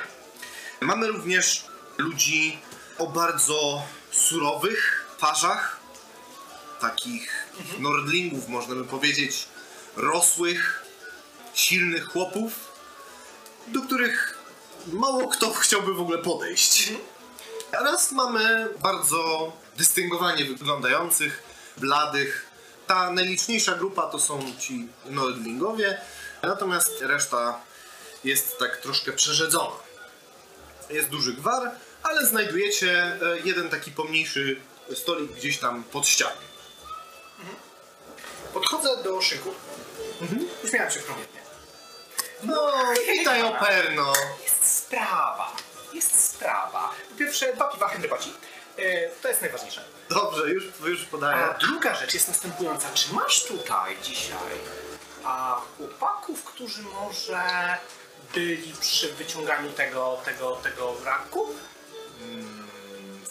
[0.81, 1.65] Mamy również
[1.97, 2.57] ludzi
[2.97, 5.79] o bardzo surowych twarzach,
[6.79, 7.44] takich
[7.79, 9.47] nordlingów, można by powiedzieć,
[9.95, 10.83] rosłych,
[11.53, 12.53] silnych chłopów,
[13.67, 14.37] do których
[14.87, 16.93] mało kto chciałby w ogóle podejść.
[17.79, 21.43] Oraz mamy bardzo dystyngowanie wyglądających,
[21.77, 22.45] bladych.
[22.87, 26.01] Ta najliczniejsza grupa to są ci nordlingowie,
[26.43, 27.61] natomiast reszta
[28.23, 29.75] jest tak troszkę przerzedzona.
[30.89, 31.71] Jest duży gwar,
[32.03, 34.61] ale znajdujecie e, jeden taki pomniejszy
[34.95, 36.54] stolik gdzieś tam pod ścianą.
[38.55, 39.53] Podchodzę do szynku.
[40.63, 41.39] Uśmiecham się promiennie.
[42.43, 42.71] No,
[43.17, 44.13] witaj Operno.
[44.43, 45.55] Jest sprawa.
[45.93, 46.93] Jest sprawa.
[47.09, 48.33] Po pierwsze, dwa piwa Henry Paci.
[48.77, 49.83] E, to jest najważniejsze.
[50.09, 51.45] Dobrze, już, już podaję.
[51.45, 52.87] A druga rzecz jest następująca.
[52.93, 54.57] Czy masz tutaj dzisiaj
[55.23, 57.41] a, chłopaków, którzy może
[58.33, 61.47] byli przy wyciąganiu tego, tego, tego wraku?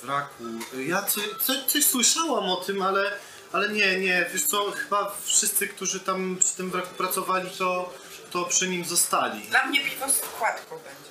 [0.02, 0.44] wraku.
[0.78, 3.18] Ja co, co, coś słyszałam o tym, ale,
[3.54, 7.94] ale nie, nie, wiesz co, chyba wszyscy, którzy tam przy tym wraku pracowali, to,
[8.30, 9.40] to przy nim zostali.
[9.40, 11.10] Dla mnie piwo z wkładką będzie.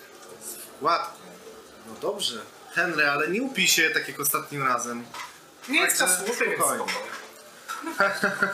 [0.82, 1.23] Ładnie.
[1.88, 2.41] No dobrze.
[2.73, 5.06] Henry, ale nie upij się tak jak ostatnim razem.
[5.69, 6.93] Nie jest czas służby, więc spokojnie.
[7.95, 8.53] spokojnie.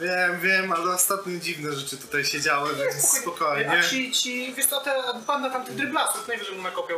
[0.00, 3.70] Wiem, wiem, ale ostatnio dziwne rzeczy tutaj się działy, więc spokojnie.
[3.70, 6.94] A ci, ci, wiesz co, te banda tamtych dryblasów najwyżej mu nakopią.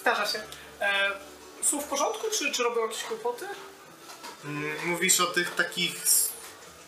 [0.00, 0.42] Zdarza się.
[0.80, 1.10] E,
[1.62, 3.46] są w porządku, czy, czy robią jakieś kłopoty?
[4.44, 5.94] Mm, Mówisz o tych takich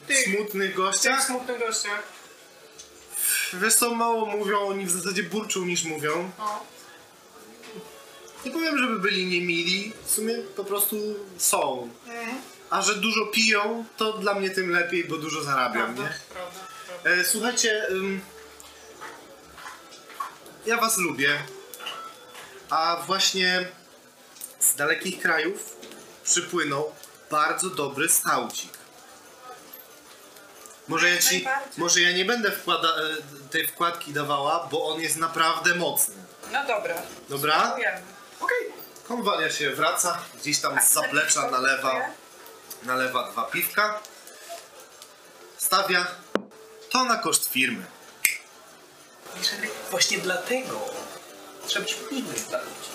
[0.06, 1.24] Tych- smutnych Tych gościach?
[1.26, 2.02] smutnych gościach.
[3.52, 6.30] Wiesz co, mało mówią, oni w zasadzie burczą niż mówią.
[6.38, 6.62] No.
[8.44, 10.96] Nie powiem, żeby byli niemili, w sumie po prostu
[11.38, 11.88] są.
[12.70, 16.18] A że dużo piją, to dla mnie tym lepiej, bo dużo zarabiam, Prawda, nie?
[16.34, 17.10] prawda, prawda.
[17.10, 17.86] E, słuchajcie,
[20.66, 21.38] ja was lubię,
[22.70, 23.68] a właśnie
[24.60, 25.76] z dalekich krajów
[26.24, 26.92] przypłynął
[27.32, 28.72] bardzo dobry stałcik.
[30.88, 35.16] Może ja, ci, może ja nie będę wkłada, e, tej wkładki dawała, bo on jest
[35.16, 36.14] naprawdę mocny.
[36.52, 36.94] No dobra.
[37.28, 37.76] Dobra?
[38.40, 38.72] Okej.
[39.08, 42.00] Konwalia się wraca, gdzieś tam z zaplecza nalewa,
[42.82, 44.00] nalewa dwa piwka,
[45.56, 46.06] stawia
[46.90, 47.84] to na koszt firmy.
[49.90, 50.80] Właśnie dlatego
[51.66, 52.90] trzeba być miłym dla ludzi.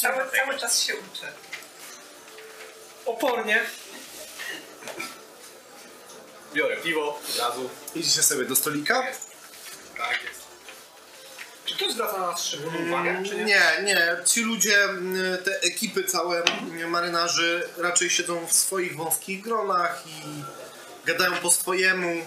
[0.00, 1.32] Cały, cały czas się uczę.
[3.06, 3.60] Opornie.
[6.54, 7.70] Biorę piwo od razu.
[7.94, 9.02] Idziecie sobie do stolika?
[9.96, 10.46] Tak jest.
[11.64, 13.44] Czy ktoś zwraca na nas szczególną uwagę, czy nie?
[13.44, 14.16] Nie, nie.
[14.26, 20.22] Ci ludzie, mm, te ekipy całe mm, marynarzy raczej siedzą w swoich wąskich gronach i
[21.06, 22.26] gadają po swojemu.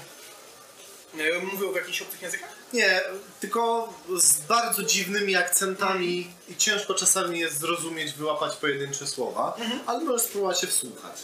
[1.14, 1.40] nie?
[1.54, 2.59] Mówią w jakichś obcych językach?
[2.74, 3.02] Nie,
[3.40, 10.22] tylko z bardzo dziwnymi akcentami i ciężko czasami jest zrozumieć, wyłapać pojedyncze słowa, ale możesz
[10.22, 11.16] spróbować się wsłuchać.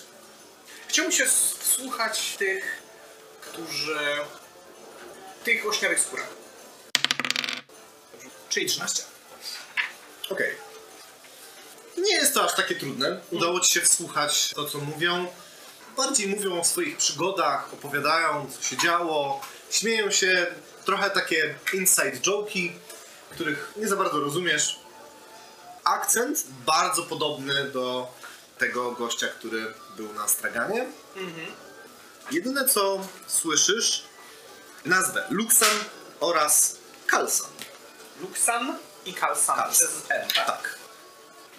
[0.88, 2.82] Chciałbym się wsłuchać tych,
[3.42, 4.00] którzy...
[5.44, 6.30] tych o śniadych skórach.
[8.50, 9.04] Czyli 13.
[10.30, 10.56] Okej.
[11.98, 13.20] Nie jest to aż takie trudne.
[13.32, 15.28] Udało ci się wsłuchać to, co mówią.
[15.98, 19.42] Bardziej mówią o swoich przygodach, opowiadają, co się działo.
[19.70, 20.48] Śmieją się.
[20.86, 22.72] Trochę takie inside joke'i,
[23.30, 24.80] których nie za bardzo rozumiesz.
[25.84, 28.08] Akcent bardzo podobny do
[28.58, 30.86] tego gościa, który był na straganie.
[32.32, 34.04] Jedyne, co słyszysz,
[34.86, 35.78] nazwę Luxan
[36.20, 37.52] oraz Kalsan.
[38.22, 39.74] Luxan i Kalsan Kalsan.
[39.74, 40.46] przez N, tak?
[40.46, 40.78] Tak.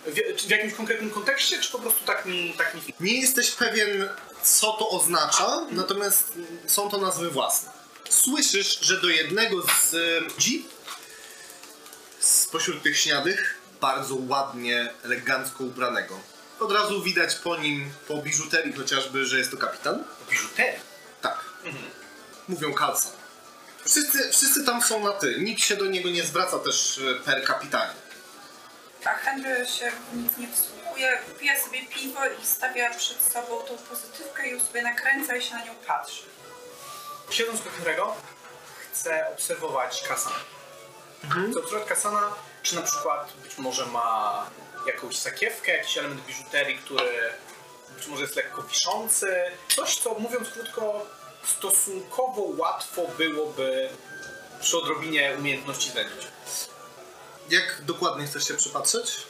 [0.07, 4.09] W, w jakimś konkretnym kontekście, czy po prostu tak mi, tak mi Nie jesteś pewien,
[4.43, 6.33] co to oznacza, natomiast
[6.67, 7.86] są to nazwy własne.
[8.09, 9.93] Słyszysz, że do jednego z
[10.23, 10.69] ludzi
[12.21, 16.21] spośród tych śniadych, bardzo ładnie, elegancko ubranego.
[16.61, 20.05] Od razu widać po nim, po biżuterii chociażby, że jest to kapitan.
[20.31, 20.81] biżuterii.
[21.23, 21.45] Tak.
[22.49, 23.13] Mówią Kalsan.
[23.85, 25.37] Wszyscy, wszyscy tam są na ty.
[25.41, 27.93] Nikt się do niego nie zwraca też e, per kapitanie.
[29.05, 33.79] A Henry się w nic nie wsłuchuje, pije sobie piwo i stawia przed sobą tą
[33.79, 36.23] pozytywkę i ją sobie nakręca i się na nią patrzy.
[37.31, 38.13] Siedząc koło Henry'ego,
[38.93, 40.37] chcę obserwować Kasana.
[41.51, 44.51] Chcę obserwować Kasana, czy na przykład być może ma
[44.87, 47.33] jakąś sakiewkę, jakiś element biżuterii, który
[47.97, 49.45] być może jest lekko wiszący.
[49.77, 51.07] Coś, co mówiąc krótko,
[51.45, 53.89] stosunkowo łatwo byłoby
[54.61, 56.29] przy odrobinie umiejętności znaleźć.
[57.51, 59.27] Jak dokładnie chcesz się przypatrzeć?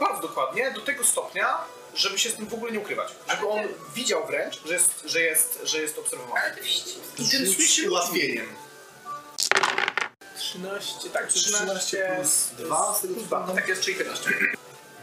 [0.00, 1.58] Bardzo dokładnie, do tego stopnia,
[1.94, 3.12] żeby się z tym w ogóle nie ukrywać.
[3.30, 3.60] Żeby on
[3.94, 6.40] widział wręcz, że jest, że jest, że jest obserwowany.
[6.40, 7.00] Ale ty wścisk.
[7.18, 8.46] Interesuje się ułatwieniem.
[10.38, 14.30] 13, tak, 13 plus dwa, z tego plus co 2, tak jest, czyli 15.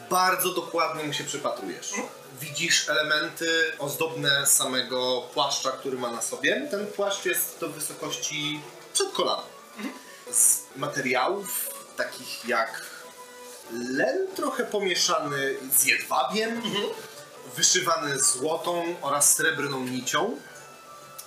[0.10, 1.93] bardzo dokładnie mu się przypatrujesz.
[2.41, 6.67] Widzisz elementy ozdobne samego płaszcza, który ma na sobie.
[6.71, 8.62] Ten płaszcz jest do wysokości
[8.93, 9.45] przed kolanem.
[10.32, 12.82] Z materiałów takich jak
[13.71, 16.62] len, trochę pomieszany z jedwabiem,
[17.56, 20.38] wyszywany złotą oraz srebrną nicią,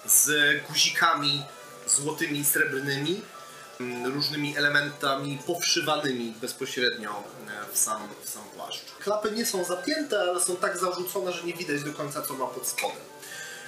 [0.07, 0.31] z
[0.69, 1.43] guzikami
[1.87, 3.23] złotymi i srebrnymi,
[3.81, 8.85] mm, różnymi elementami powszywanymi bezpośrednio e, w sam, w sam płaszcz.
[9.01, 12.47] Klapy nie są zapięte, ale są tak zarzucone, że nie widać do końca, co ma
[12.47, 12.97] pod spodem.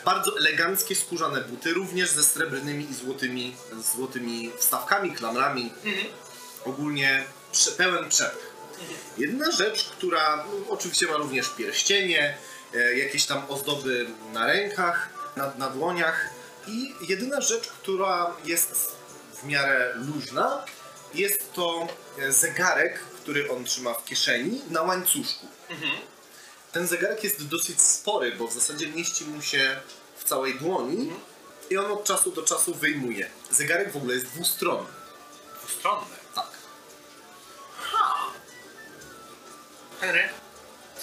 [0.04, 3.56] Bardzo eleganckie skórzane buty, również ze srebrnymi i złotymi,
[3.94, 5.72] złotymi wstawkami, klamrami.
[6.64, 8.51] Ogólnie prze, pełen przepych.
[9.18, 12.38] Jedna rzecz, która no, oczywiście ma również pierścienie,
[12.74, 16.30] e, jakieś tam ozdoby na rękach, na, na dłoniach
[16.66, 18.96] i jedyna rzecz, która jest
[19.34, 20.64] w miarę luźna,
[21.14, 25.46] jest to e, zegarek, który on trzyma w kieszeni na łańcuszku.
[26.72, 29.80] Ten zegarek jest dosyć spory, bo w zasadzie mieści mu się
[30.16, 31.12] w całej dłoni
[31.70, 33.30] i on od czasu do czasu wyjmuje.
[33.50, 34.88] Zegarek w ogóle jest dwustronny.
[35.62, 36.21] Dwustronny.
[40.02, 40.28] Henry,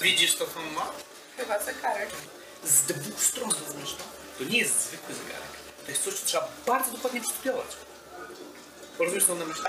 [0.01, 0.91] widzisz to, co on ma?
[1.37, 2.09] Chyba zegarek.
[2.63, 4.03] Z dwóch stron rozumiesz to?
[4.37, 5.49] To nie jest zwykły zegarek.
[5.85, 7.65] To jest coś, co trzeba bardzo dokładnie przystudiować.
[8.99, 9.63] Rozumiesz, co on na myśli?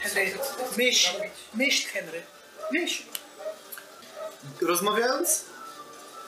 [0.00, 0.38] Henry,
[0.76, 1.08] myśl,
[1.54, 2.22] myśl, Henry,
[2.72, 3.02] myśl.
[4.60, 5.44] Rozmawiając,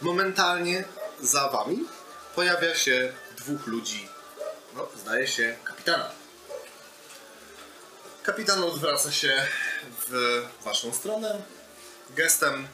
[0.01, 0.85] momentalnie
[1.21, 1.89] za wami
[2.35, 4.09] pojawia się dwóch ludzi.
[4.75, 6.11] No, zdaje się kapitana.
[8.23, 9.47] Kapitan odwraca się
[10.09, 11.43] w waszą stronę.
[12.11, 12.69] Gestem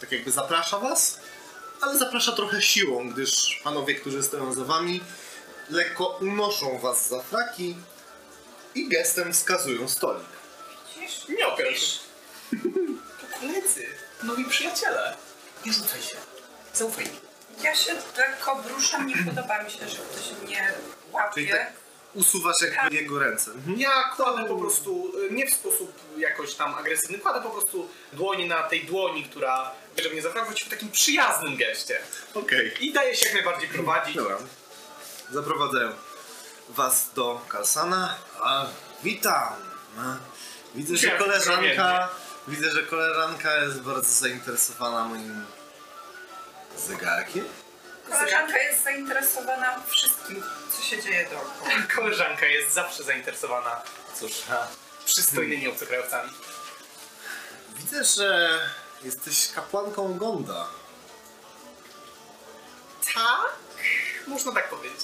[0.00, 1.18] tak jakby zaprasza was,
[1.80, 5.00] ale zaprasza trochę siłą, gdyż panowie, którzy stoją za wami,
[5.70, 7.76] lekko unoszą was za fraki
[8.74, 10.26] i gestem wskazują stolik.
[10.96, 11.28] Widzisz?
[11.28, 11.44] Nie.
[13.20, 13.86] To koledzy,
[14.22, 15.16] nowi przyjaciele.
[15.66, 16.16] Nie rzucaj się.
[16.74, 17.10] Zaufaj mi.
[17.62, 21.46] Ja się lekko bruszam, nie podoba mi się, że ktoś mnie Czyli łapie.
[21.50, 21.72] tak
[22.14, 23.50] usuwasz jakby jego ręce.
[23.50, 23.80] Mhm.
[23.80, 28.48] Ja kładę po prostu, y, nie w sposób jakoś tam agresywny, kładę po prostu dłoni
[28.48, 32.00] na tej dłoni, która żeby mnie zafragować w takim przyjaznym geście.
[32.34, 32.72] Okej.
[32.80, 34.16] I daje się jak najbardziej prowadzić.
[34.16, 34.38] Dobra.
[35.32, 35.92] Zaprowadzają
[36.68, 38.16] was do Kalsana.
[38.40, 38.66] A,
[39.02, 39.52] witam.
[40.74, 42.08] Widzę, że koleżanka.
[42.48, 45.44] Widzę, że koleżanka jest bardzo zainteresowana moim
[46.78, 47.44] zegarkiem.
[48.10, 50.42] Koleżanka jest zainteresowana wszystkim,
[50.76, 51.82] co się dzieje dookoła.
[51.96, 53.82] Koleżanka jest zawsze zainteresowana,
[54.20, 54.66] cóż, a,
[55.04, 56.30] przystojnymi obcokrajowcami.
[57.76, 58.58] Widzę, że
[59.02, 60.66] jesteś kapłanką Gonda.
[63.14, 63.56] Tak?
[64.26, 65.00] Można tak powiedzieć.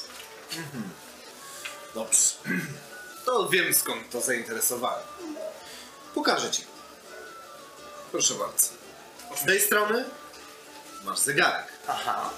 [1.94, 2.18] Dobrze.
[3.24, 5.04] To wiem skąd to zainteresowanie.
[6.14, 6.64] Pokażę ci.
[8.12, 8.66] Proszę bardzo.
[9.42, 10.04] Z tej strony
[11.04, 11.66] masz zegarek.
[11.88, 12.30] Aha.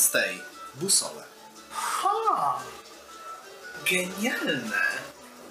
[0.00, 0.42] Z tej
[0.74, 1.24] busolę.
[1.70, 2.62] Ha!
[3.90, 4.82] Genialne!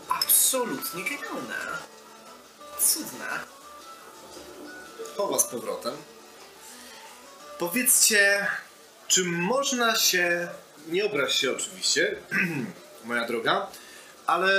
[0.10, 1.78] Absolutnie genialne!
[2.80, 3.40] Cudne.
[5.18, 5.94] Chowa z powrotem.
[7.60, 8.48] Powiedzcie,
[9.08, 10.48] czy można się,
[10.88, 12.16] nie obraź się oczywiście,
[13.06, 13.68] moja droga,
[14.26, 14.54] ale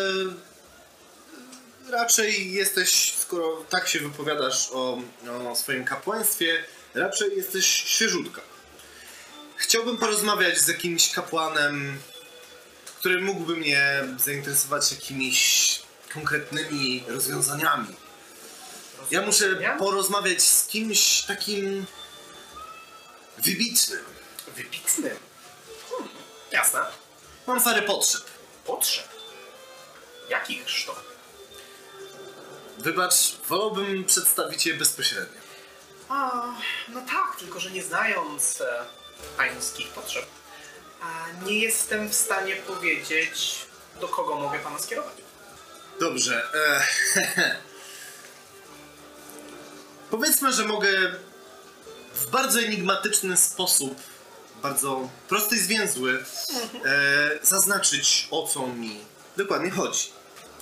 [1.91, 4.99] raczej jesteś, skoro tak się wypowiadasz o,
[5.51, 8.41] o swoim kapłaństwie, raczej jesteś świeżutka.
[9.75, 12.01] Chciałbym porozmawiać z jakimś kapłanem,
[12.99, 15.81] który mógłby mnie zainteresować jakimiś
[16.13, 17.95] konkretnymi rozwiązaniami.
[19.11, 21.87] Ja muszę porozmawiać z kimś takim
[23.39, 24.05] wybitnym.
[24.57, 25.17] Wybitnym.
[25.91, 26.09] Hmm,
[26.53, 26.81] jasne.
[27.47, 28.23] Mam parę potrzeb.
[28.65, 29.09] Potrzeb.
[30.31, 31.03] Jakich sztuk?
[32.79, 35.41] Wybacz, wolałbym przedstawić je bezpośrednio.
[36.09, 36.47] A,
[36.89, 38.85] no tak, tylko że nie znając e,
[39.25, 40.27] pańskich potrzeb,
[41.03, 43.57] a nie jestem w stanie powiedzieć,
[44.01, 45.15] do kogo mogę pana skierować.
[46.01, 46.43] Dobrze.
[46.55, 47.55] E,
[50.11, 50.89] Powiedzmy, że mogę
[52.15, 54.01] w bardzo enigmatyczny sposób,
[54.63, 56.25] bardzo prosty i zwięzły,
[56.85, 59.01] e, zaznaczyć o co mi
[59.37, 60.13] dokładnie chodzi.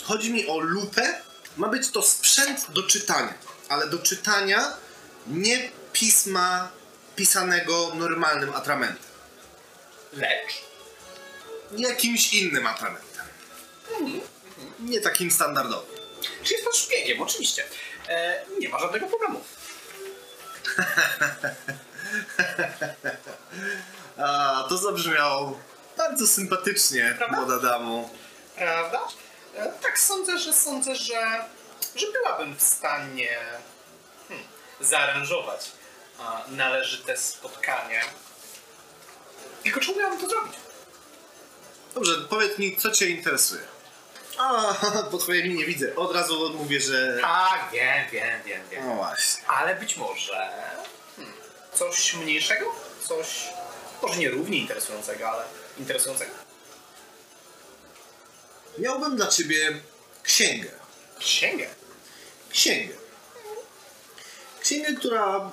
[0.04, 1.22] Chodzi mi o lupę.
[1.56, 3.34] Ma być to sprzęt do czytania,
[3.68, 4.76] ale do czytania
[5.26, 6.70] nie pisma
[7.16, 9.12] pisanego normalnym atramentem.
[10.12, 10.62] Lecz?
[11.76, 13.26] Jakimś innym atramentem.
[14.80, 15.96] Nie takim standardowym.
[16.42, 17.22] Czy jest pan szpiegiem?
[17.22, 17.64] Oczywiście.
[18.08, 19.44] E, nie ma żadnego problemu.
[24.18, 25.60] A, to zabrzmiało
[25.96, 27.36] bardzo sympatycznie, Prawda?
[27.36, 28.10] młoda damo.
[28.56, 29.00] Prawda?
[29.54, 31.44] E, tak sądzę, że sądzę, że,
[31.96, 33.38] że byłabym w stanie
[34.28, 34.46] hmm,
[34.80, 35.70] zaaranżować
[36.48, 38.02] należyte spotkanie.
[39.62, 40.54] Tylko czy umiałabym to zrobić?
[41.94, 43.62] Dobrze, powiedz mi, co cię interesuje?
[44.38, 44.74] A,
[45.10, 45.96] po twojej minie widzę.
[45.96, 47.18] Od razu mówię, że...
[47.20, 48.88] Tak, wiem, wiem, wiem, wiem.
[48.88, 49.48] No właśnie.
[49.48, 50.50] Ale być może
[51.16, 51.34] hmm,
[51.74, 52.66] coś mniejszego?
[53.08, 53.48] Coś
[54.02, 55.44] może nie równie interesującego, ale
[55.78, 56.32] interesującego?
[58.78, 59.80] Miałbym dla ciebie
[60.22, 60.70] księgę.
[61.18, 61.66] Księgę.
[62.50, 62.94] Księgę.
[64.60, 65.50] Księgę, która...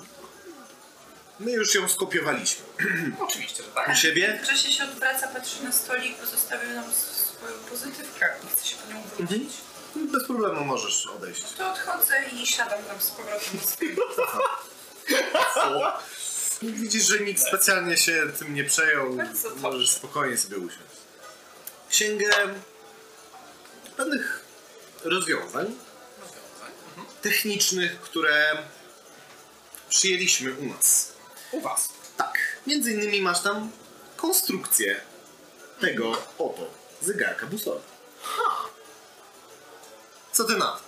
[1.39, 2.65] My już ją skopiowaliśmy.
[3.27, 3.89] Oczywiście, że tak.
[3.89, 4.39] U siebie?
[4.43, 8.29] W czasie się odwraca, patrzy na stolik, bo zostawił nam swoją pozytywkę.
[8.43, 9.53] Nie chce się po nią wrócić.
[9.95, 11.43] Bez problemu możesz odejść.
[11.57, 13.95] To odchodzę i siadam tam z powrotem swoim
[16.81, 19.17] Widzisz, że nikt specjalnie się tym nie przejął.
[19.55, 20.99] Możesz spokojnie sobie usiąść.
[21.89, 22.29] Księgę
[23.97, 24.45] pewnych
[25.03, 25.75] rozwiązań
[27.21, 28.57] technicznych, które
[29.89, 31.18] przyjęliśmy u nas.
[31.51, 31.89] U was.
[32.17, 32.37] Tak.
[32.67, 33.71] Między innymi masz tam
[34.17, 35.01] konstrukcję
[35.81, 36.67] tego oto
[37.01, 37.81] zegarka busowego.
[40.31, 40.79] Co ty na to?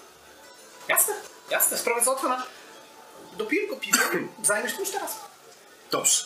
[0.90, 1.14] Jasne,
[1.50, 2.44] jasne, sprawa załatwiona.
[3.38, 5.16] Dopiero go piwem zajmę się tym już teraz.
[5.92, 6.26] Dobrze.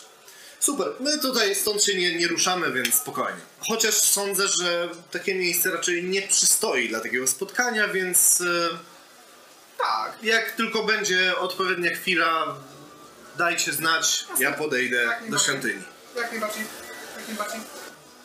[0.60, 0.88] Super.
[1.00, 3.40] My tutaj stąd się nie, nie ruszamy, więc spokojnie.
[3.68, 8.78] Chociaż sądzę, że takie miejsce raczej nie przystoi dla takiego spotkania, więc e,
[9.78, 10.22] Tak.
[10.22, 12.56] jak tylko będzie odpowiednia chwila,
[13.36, 15.82] dajcie znać, ja podejdę do świątyni.
[16.16, 16.64] Jak najbardziej.
[17.16, 17.60] Jak najbardziej.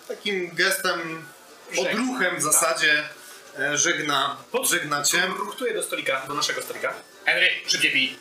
[0.07, 1.25] Takim gestem,
[1.71, 1.91] Żegna.
[1.91, 3.03] odruchem w zasadzie
[3.59, 5.27] e, żegna, żegnacie.
[5.27, 6.93] Ruchtuję do stolika, do naszego stolika.
[7.25, 8.19] Henry, szybciej pij.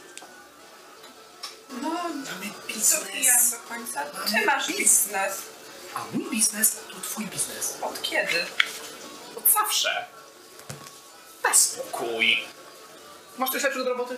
[1.83, 4.03] No, Mamy co pijam do końca?
[4.03, 5.42] Ty masz biznes.
[5.94, 7.76] A mój biznes to twój biznes.
[7.83, 8.44] Od kiedy?
[9.37, 10.05] Od zawsze.
[11.42, 12.44] Daj spokój.
[13.38, 14.16] Masz coś lepszego do roboty?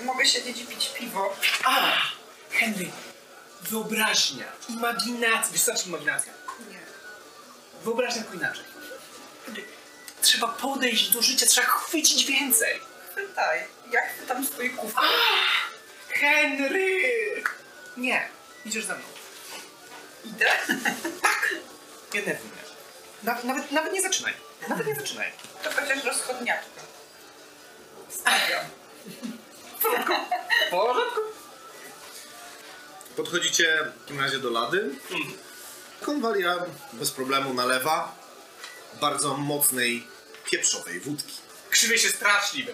[0.00, 1.36] Mogę siedzieć i pić piwo.
[1.64, 1.92] A,
[2.50, 2.90] Henry,
[3.62, 5.52] wyobraźnia, imaginacja.
[5.52, 6.32] Wystarczy imaginacja.
[6.70, 6.78] Nie.
[7.84, 8.64] Wyobraźnia tylko inaczej.
[9.46, 9.64] Henry,
[10.22, 12.80] trzeba podejść do życia, trzeba chwycić więcej.
[13.12, 13.60] Chwytaj.
[13.92, 15.04] Ja chwytam swój kufel.
[16.08, 17.02] Henry!
[17.96, 18.28] Nie,
[18.64, 19.04] idziesz ze mną.
[20.24, 20.46] Idę?
[22.12, 22.62] Denerwuj mnie.
[23.22, 24.34] Nawet, nawet, nawet nie zaczynaj.
[24.68, 25.32] Nawet nie zaczynaj.
[25.62, 26.81] To chociaż rozchodniaczka.
[33.32, 34.90] Podchodzicie w takim razie do lady.
[36.00, 36.56] Konwalia
[36.92, 38.14] bez problemu nalewa
[39.00, 40.06] bardzo mocnej,
[40.50, 41.32] pieprzowej wódki.
[41.70, 42.72] Krzywie się straszliwe.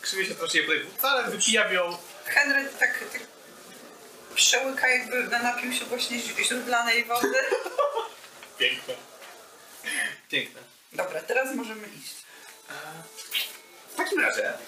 [0.00, 0.74] Krzywie się straszliwe.
[0.98, 1.98] Wcale wypijam ją.
[2.24, 3.20] Henry tak, tak
[4.34, 7.32] przełyka jakby napił się właśnie źródlanej wody.
[8.58, 8.94] Piękne.
[10.28, 10.60] Piękne.
[10.92, 12.14] Dobra, teraz możemy iść.
[13.92, 14.58] W takim razie e,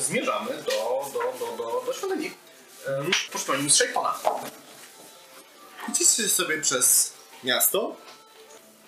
[0.00, 2.41] zmierzamy do, do, do, do, do świątyni.
[3.62, 4.14] Mistrza Ipona.
[5.88, 7.12] Idziecie sobie przez
[7.44, 7.96] miasto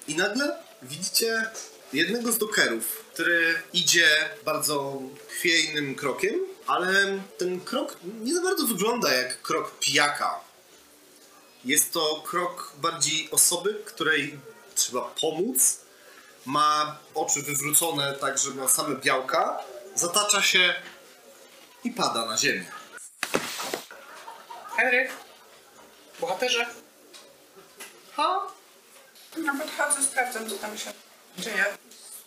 [0.08, 1.50] i nagle widzicie
[1.92, 4.08] jednego z dokerów, który idzie
[4.44, 6.34] bardzo chwiejnym krokiem,
[6.66, 10.40] ale ten krok nie za bardzo wygląda jak krok pijaka.
[11.64, 14.38] Jest to krok bardziej osoby, której
[14.74, 15.78] trzeba pomóc.
[16.46, 19.58] Ma oczy wywrócone tak, że ma same białka.
[19.94, 20.74] Zatacza się
[21.84, 22.83] i pada na ziemię.
[24.76, 25.08] Henry,
[26.20, 26.66] bohaterze.
[28.16, 28.40] Ha?
[29.36, 30.92] No podchodzę, sprawdzam, co tam się
[31.38, 31.64] dzieje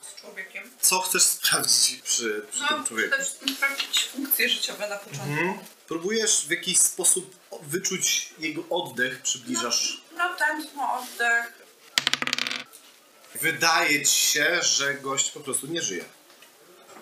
[0.01, 0.71] z człowiekiem.
[0.81, 3.09] Co chcesz sprawdzić przy, przy No, tym człowieku?
[3.09, 5.29] przede wszystkim sprawdzić funkcje życiowe na początku.
[5.31, 5.59] Mhm.
[5.87, 10.01] Próbujesz w jakiś sposób wyczuć jego oddech, przybliżasz.
[10.17, 11.53] No, tętno, oddech.
[13.35, 16.05] Wydaje ci się, że gość po prostu nie żyje.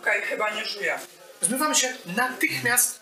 [0.01, 0.99] Okej, chyba nie żyje.
[1.41, 2.99] Zmywamy się natychmiast.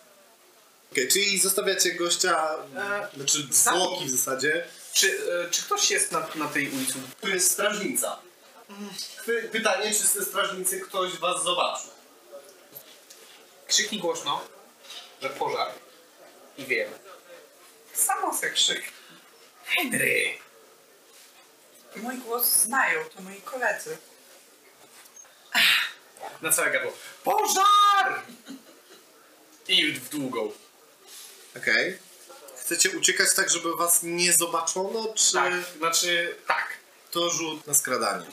[0.94, 3.78] Okej, czyli zostawiacie gościa, E, znaczy sami.
[3.80, 4.68] zwłoki w zasadzie.
[4.94, 6.94] Czy, e, czy ktoś jest na, na tej ulicy?
[7.22, 8.20] Tu jest strażnica.
[9.26, 11.90] Py- Pytanie, czy z tej strażnicy ktoś was zobaczył?
[13.68, 14.42] Krzyknij głośno,
[15.22, 15.72] że pożar.
[16.58, 16.92] I wiem.
[17.94, 18.84] Samo se krzyk.
[19.66, 20.34] Henry!
[21.96, 23.98] Mój głos znają, to moi koledzy.
[26.42, 26.94] Na całe gardło.
[27.24, 28.22] Pożar!
[29.68, 30.52] I w długą.
[31.58, 31.98] Okej.
[32.62, 36.68] Chcecie uciekać tak, żeby was nie zobaczono, czy Tak, znaczy tak.
[37.12, 38.26] to rzut na skradanie?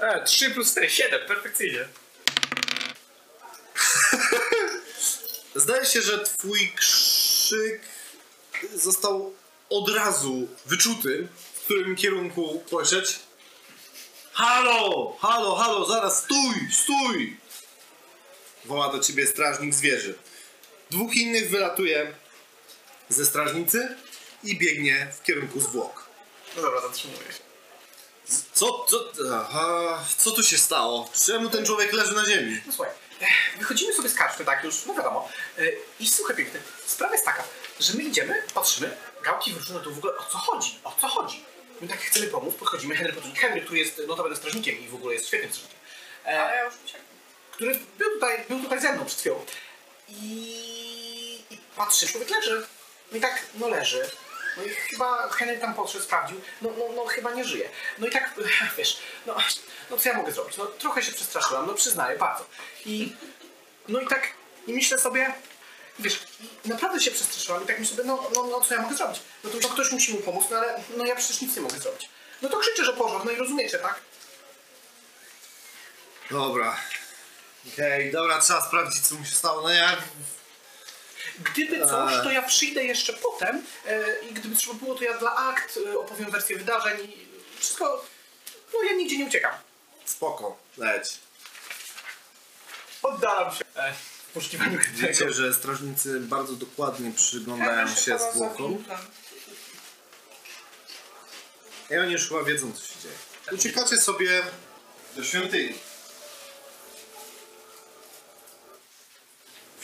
[0.00, 1.88] E, 3 plus 4, 7, perfekcyjnie.
[5.54, 7.80] Zdaje się, że twój krzyk
[8.74, 9.34] został
[9.70, 13.18] od razu wyczuty, w którym kierunku spojrzeć.
[14.32, 15.16] Halo!
[15.20, 17.36] Halo, halo, zaraz, stój, stój!
[18.64, 20.14] Woła do ciebie strażnik zwierzy.
[20.94, 22.12] Dwóch innych wylatuje
[23.08, 23.96] ze strażnicy
[24.44, 26.06] i biegnie w kierunku zwłok.
[26.56, 27.44] No dobra, zatrzymuję się.
[28.52, 31.10] Co, co, aha, co tu się stało?
[31.26, 32.60] Czemu ten człowiek leży na ziemi?
[32.66, 35.28] No słuchaj, e, wychodzimy sobie z karczmy, tak już, no wiadomo.
[35.58, 35.62] E,
[36.00, 37.44] I słuchaj piękny, sprawa jest taka,
[37.80, 41.44] że my idziemy, patrzymy, gałki wróżone to w ogóle o co chodzi, o co chodzi.
[41.80, 43.36] My tak chcemy pomóc, podchodzimy, Henry podchodzi.
[43.36, 45.80] Henry, który jest notabene strażnikiem i w ogóle jest świetnym strażnikiem.
[46.26, 47.06] E, Ale ja już uciekam.
[47.52, 49.44] który był tutaj, był tutaj ze mną przed chwilą.
[50.22, 52.66] I, i patrzy, człowiek leży.
[53.12, 54.10] No i tak, no leży.
[54.56, 56.40] No i chyba Henry tam podszedł, sprawdził.
[56.62, 57.68] No, no, no chyba nie żyje.
[57.98, 58.34] No i tak,
[58.78, 59.36] wiesz, no,
[59.90, 60.56] no co ja mogę zrobić?
[60.56, 62.46] No trochę się przestraszyłam, no przyznaję, bardzo.
[62.86, 63.12] I
[63.88, 64.28] no i tak,
[64.66, 65.34] i myślę sobie,
[65.98, 66.18] wiesz,
[66.64, 69.20] naprawdę się przestraszyłam i tak myślę sobie, no, no, no co ja mogę zrobić?
[69.44, 71.78] No to no, ktoś musi mu pomóc, no ale no ja przecież nic nie mogę
[71.78, 72.08] zrobić.
[72.42, 74.00] No to krzyczę, że pożar, no i rozumiecie, tak?
[76.30, 76.76] Dobra.
[77.72, 79.62] Okej, dobra, trzeba sprawdzić, co mu się stało.
[79.62, 79.96] No ja
[81.38, 85.36] Gdyby coś, to ja przyjdę jeszcze potem e, i gdyby trzeba było, to ja dla
[85.36, 87.26] akt e, opowiem wersję wydarzeń i
[87.58, 88.04] wszystko,
[88.74, 89.52] no ja nigdzie nie uciekam.
[90.04, 91.18] Spoko, leć.
[93.02, 93.92] Oddalam się e,
[94.28, 98.84] w poszukiwaniu Wiecie, że strażnicy bardzo dokładnie przyglądają się zwłokom.
[101.90, 103.14] I oni już chyba wiedzą, co się dzieje.
[103.52, 104.42] Uciekacie sobie
[105.16, 105.74] do świątyni.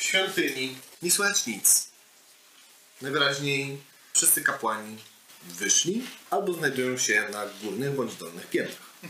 [0.01, 1.91] W świątyni nie słychać nic.
[3.03, 3.79] Najwyraźniej
[4.13, 4.97] wszyscy kapłani
[5.45, 9.01] wyszli albo znajdują się na górnych bądź dolnych piętrach.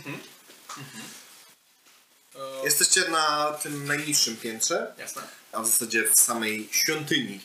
[2.65, 5.23] Jesteście na tym najniższym piętrze, Jasne.
[5.53, 7.41] a w zasadzie w samej świątyni.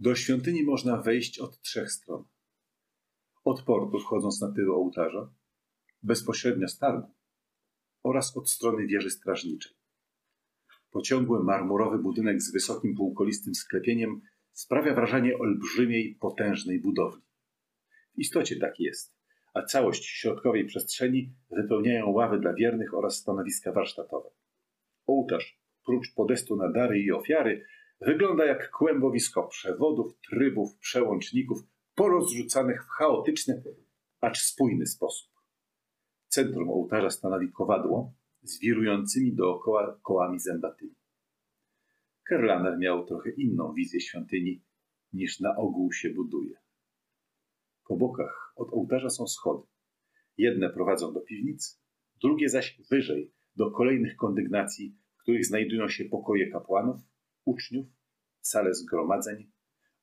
[0.00, 2.24] Do świątyni można wejść od trzech stron.
[3.44, 5.30] Od portu, wchodząc na tył ołtarza,
[6.02, 7.14] bezpośrednio z targu
[8.02, 9.72] oraz od strony wieży strażniczej.
[10.94, 14.20] Pociągły marmurowy budynek z wysokim półkolistym sklepieniem
[14.52, 17.22] sprawia wrażenie olbrzymiej, potężnej budowli.
[18.16, 19.16] W istocie tak jest,
[19.54, 24.30] a całość środkowej przestrzeni wypełniają ławy dla wiernych oraz stanowiska warsztatowe.
[25.06, 27.66] Ołtarz, prócz podestu na dary i ofiary,
[28.00, 31.58] wygląda jak kłębowisko przewodów, trybów, przełączników,
[31.94, 33.62] porozrzucanych w chaotyczny,
[34.20, 35.32] acz spójny sposób.
[36.28, 38.12] Centrum ołtarza stanowi kowadło
[38.44, 40.94] z wirującymi dookoła kołami zębatymi.
[42.28, 44.64] Kerlaner miał trochę inną wizję świątyni,
[45.12, 46.56] niż na ogół się buduje.
[47.84, 49.66] Po bokach od ołtarza są schody.
[50.36, 51.80] Jedne prowadzą do piwnic,
[52.22, 57.00] drugie zaś wyżej, do kolejnych kondygnacji, w których znajdują się pokoje kapłanów,
[57.44, 57.86] uczniów,
[58.40, 59.52] sale zgromadzeń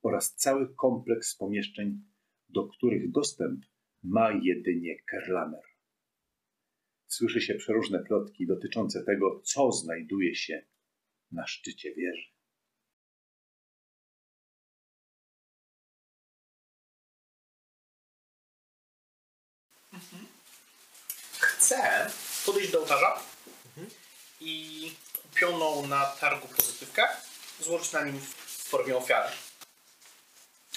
[0.02, 2.02] oraz cały kompleks pomieszczeń,
[2.48, 3.64] do których dostęp
[4.02, 5.71] ma jedynie Kerlaner
[7.12, 10.66] słyszy się przeróżne plotki dotyczące tego, co znajduje się
[11.32, 12.32] na szczycie wieży.
[21.38, 22.10] Chcę
[22.46, 23.20] podejść do ołtarza
[23.66, 23.90] mhm.
[24.40, 24.92] i
[25.22, 27.04] kupioną na targu pozytywkę
[27.60, 29.32] złożyć na nim w formie ofiary.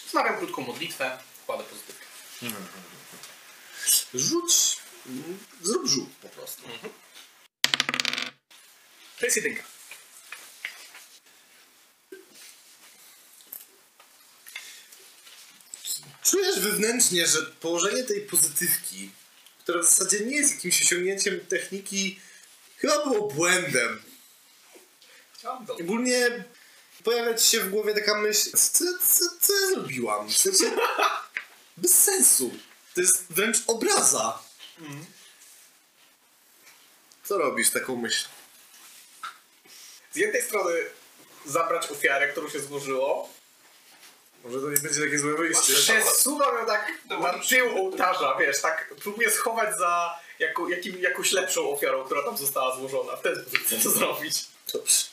[0.09, 2.05] Znawiam krótką modlitwę, kładę pozytywkę.
[2.43, 2.65] Mhm.
[4.13, 4.84] Rzuć
[5.61, 6.63] zrób rzut po prostu.
[9.19, 9.63] To jest jedynka.
[16.23, 19.11] Czujesz wewnętrznie, że położenie tej pozytywki,
[19.59, 22.19] która w zasadzie nie jest jakimś osiągnięciem techniki,
[22.77, 24.01] chyba było błędem.
[25.33, 25.73] Chciałam to.
[25.73, 26.43] Ogólnie
[27.03, 30.29] pojawia ci się w głowie taka myśl, co, co, co ja zrobiłam?
[30.29, 30.71] W sensie,
[31.77, 32.57] bez sensu.
[32.93, 34.44] To jest wręcz obraza.
[37.23, 38.29] Co robisz z taką myślą?
[40.11, 40.73] Z jednej strony
[41.45, 43.29] zabrać ofiarę, którą się złożyło,
[44.43, 45.73] Może to nie będzie takie złe wyjście.
[45.73, 51.69] przesuwam ją tak na tył ołtarza, wiesz, tak próbuję schować za jako, jakim, jakąś lepszą
[51.71, 53.15] ofiarą, która tam została złożona.
[53.15, 54.45] W ten sposób chcę to zrobić.
[54.73, 55.03] Dobrze.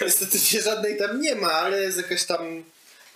[0.00, 2.64] Niestety się żadnej tam nie ma, ale jest jakaś tam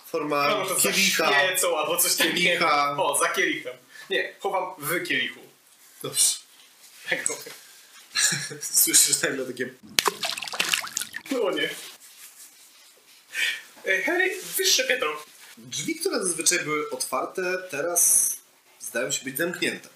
[0.05, 1.33] forma No, może za kielicha.
[1.33, 2.35] świecą albo coś takiego.
[2.37, 2.95] Kielicha.
[2.97, 3.77] O, za kielichem.
[4.09, 5.39] Nie, chowam w kielichu.
[6.01, 6.35] Dobrze.
[7.09, 7.33] Tak to.
[8.61, 9.73] Słyszysz nagle takie...
[11.43, 11.69] O nie.
[13.85, 15.25] E, Harry, wyższe piętro.
[15.57, 18.29] Drzwi, które zazwyczaj były otwarte, teraz
[18.79, 19.89] zdają się być zamknięte.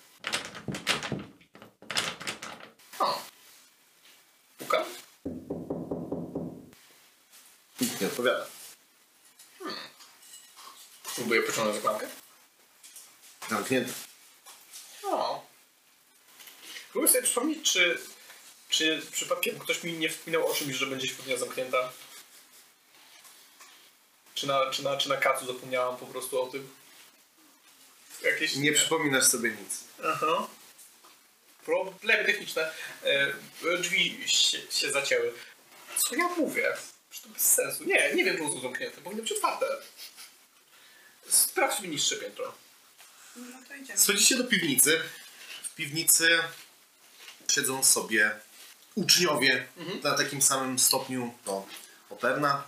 [2.99, 3.21] O.
[4.57, 4.85] Pukam?
[7.81, 8.47] Nikt nie odpowiada.
[11.15, 12.07] Próbuję pociągnąć za klamkę.
[13.49, 13.91] Zamknięte.
[15.03, 15.45] O.
[16.91, 17.99] Próbuję sobie przypomnieć, czy,
[18.69, 21.91] czy przypadkiem ktoś mi nie wpinał o czymś, że będzie świątynia zamknięta.
[24.35, 26.75] Czy na, czy, na, czy na kacu zapomniałam po prostu o tym?
[28.21, 28.55] Jakieś...
[28.55, 29.83] Nie przypominasz sobie nic.
[30.03, 30.47] Aha.
[31.65, 32.71] Problemy techniczne.
[33.03, 33.33] E,
[33.79, 35.33] drzwi się, się zacięły.
[35.97, 36.77] Co ja mówię?
[37.11, 37.83] Że to bez sensu.
[37.83, 39.01] Nie, nie wiem, że są zamknięte.
[39.01, 39.65] Powinny być otwarte.
[41.29, 42.53] Sprawdź mi niższe piętro.
[43.37, 43.99] No to idziemy.
[43.99, 45.01] Schodzicie do piwnicy.
[45.63, 46.39] W piwnicy
[47.51, 48.39] siedzą sobie
[48.95, 49.67] uczniowie
[50.03, 51.65] na takim samym stopniu to
[52.09, 52.63] Operna.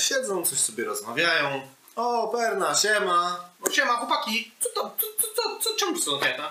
[0.00, 1.68] Siedzą, coś sobie rozmawiają.
[1.96, 3.50] O, Operna, siema.
[3.60, 4.52] No siema, chłopaki.
[4.60, 4.96] Co to?
[5.00, 6.42] Co, co, co, co czemu są zamknięte?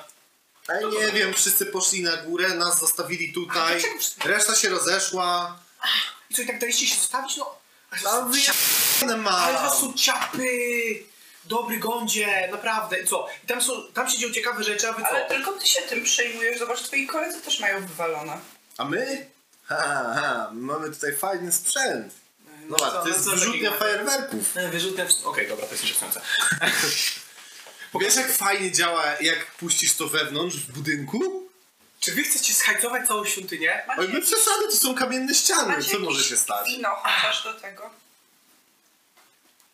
[0.69, 3.84] Ej, nie wiem, wszyscy poszli na górę, nas zostawili tutaj.
[4.19, 5.59] A Reszta się rozeszła.
[6.30, 7.38] I co, i tak daliście się zostawić?
[7.38, 7.59] No.
[9.30, 10.47] Ale to są ciapy!
[11.45, 12.99] Dobry gądzie, naprawdę.
[12.99, 13.27] I co?
[13.43, 15.09] I tam, są, tam się dzieją ciekawe rzeczy, a wy co?
[15.09, 16.59] Ale tylko ty się tym przejmujesz.
[16.59, 18.39] Zobacz, twoi koledzy też mają wywalone.
[18.77, 19.25] A my?
[19.65, 22.13] Ha, ha, mamy tutaj fajny sprzęt.
[22.69, 24.53] No co, to no jest wyrzutnia fajerwerków.
[24.71, 25.07] Wyrzutne...
[25.23, 26.21] Okej, dobra, to jest interesujące.
[28.01, 31.49] Wiesz jak fajnie działa, jak puścisz to wewnątrz w budynku?
[31.99, 33.83] Czy wy chcecie schajcować całą świątynię?
[33.97, 36.67] Oj, my przesady, to są kamienne ściany, co może się stać?
[36.67, 37.89] Wino chociaż do tego.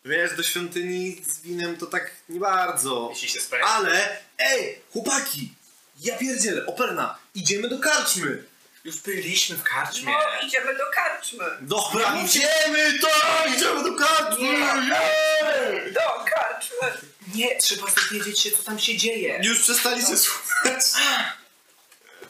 [0.04, 3.08] Wiesz, do świątyni z winem to tak nie bardzo.
[3.12, 3.64] Jeśli się sprawi.
[3.64, 5.54] Ale, ej, chłopaki,
[6.00, 8.44] ja pierdzielę, operna, idziemy do karczmy.
[8.84, 10.12] Już byliśmy w karczmie.
[10.12, 11.44] No, idziemy do karczmy.
[11.60, 13.08] Dobra, idziemy, to,
[13.56, 14.46] idziemy do karczmy.
[14.46, 15.92] Jej!
[15.92, 17.08] Do karczmy.
[17.34, 19.40] Nie, trzeba dowiedzieć się, co tam się dzieje.
[19.44, 20.82] Już przestaliście słuchać.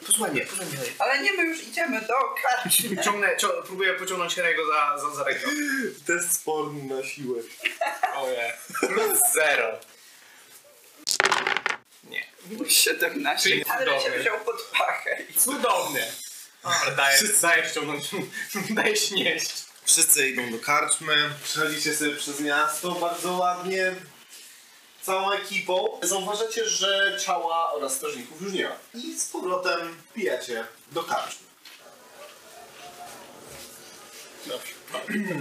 [0.07, 0.77] Posłuchaj mnie, posłuchaj mnie.
[0.99, 3.03] Ale nie, my już idziemy do karczmy.
[3.03, 5.47] Ciągnę, cią, próbuję pociągnąć Harry'ego za, za, za rękę.
[6.07, 7.41] Test sporny na siłę.
[8.15, 8.53] Oje.
[8.79, 9.79] Plus zero.
[12.03, 12.23] Nie.
[12.69, 13.49] 17.
[13.49, 14.19] Czyli Ale cudownie.
[14.19, 15.17] wziął pod pachę.
[15.37, 16.07] Cudownie.
[16.63, 18.03] Ale daje, daje ściągnąć,
[18.69, 19.51] daje się nieść.
[19.85, 23.95] Wszyscy idą do karczmy, przechodzicie sobie przez miasto bardzo ładnie.
[25.01, 25.99] Całą ekipą.
[26.03, 28.75] Zauważacie, że ciała oraz strażników już nie ma.
[28.93, 31.47] I z powrotem pijacie do karczmy.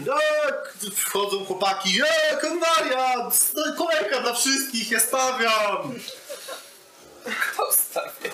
[0.06, 2.02] Tak, wchodzą chłopaki.
[2.02, 3.52] Eee, konwariat!
[3.78, 5.94] Kolejka dla wszystkich, ja stawiam!
[7.24, 8.30] Kto stawia?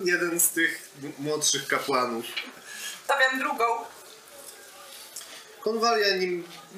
[0.00, 2.24] Jeden z tych młodszych kapłanów.
[3.04, 3.64] Stawiam drugą.
[5.64, 6.26] Konwalia, nie,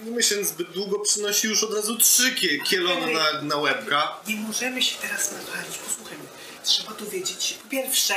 [0.05, 4.17] nie myśląc zbyt długo, przynosi już od razu trzy kie- kielony na, na łebka.
[4.29, 6.29] Nie możemy się teraz nawalić, posłuchaj mnie.
[6.65, 8.15] Trzeba dowiedzieć, po pierwsze,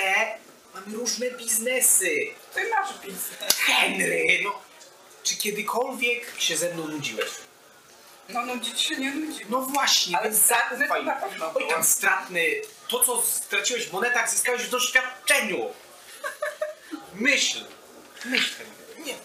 [0.73, 2.09] mamy różne biznesy.
[2.55, 3.55] Ty masz biznes.
[3.65, 4.61] Henry, no,
[5.23, 7.29] czy kiedykolwiek się ze mną nudziłeś?
[8.29, 9.45] No nudzić się nie nudzi.
[9.49, 11.05] No właśnie, Ale więc stratny to zaufaj.
[11.05, 12.45] na pewno Oj tam stratny,
[12.87, 15.65] to co straciłeś w monetach zyskałeś w doświadczeniu.
[17.13, 17.65] Myśl,
[18.25, 18.53] myśl.
[18.57, 19.05] Henry.
[19.05, 19.15] Nie,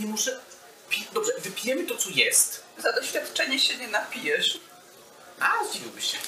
[0.00, 0.40] nie muszę...
[1.12, 2.62] Dobrze, wypijemy to co jest.
[2.78, 4.58] Za doświadczenie się nie napijesz.
[5.40, 6.18] A, zdziwiłbyś się.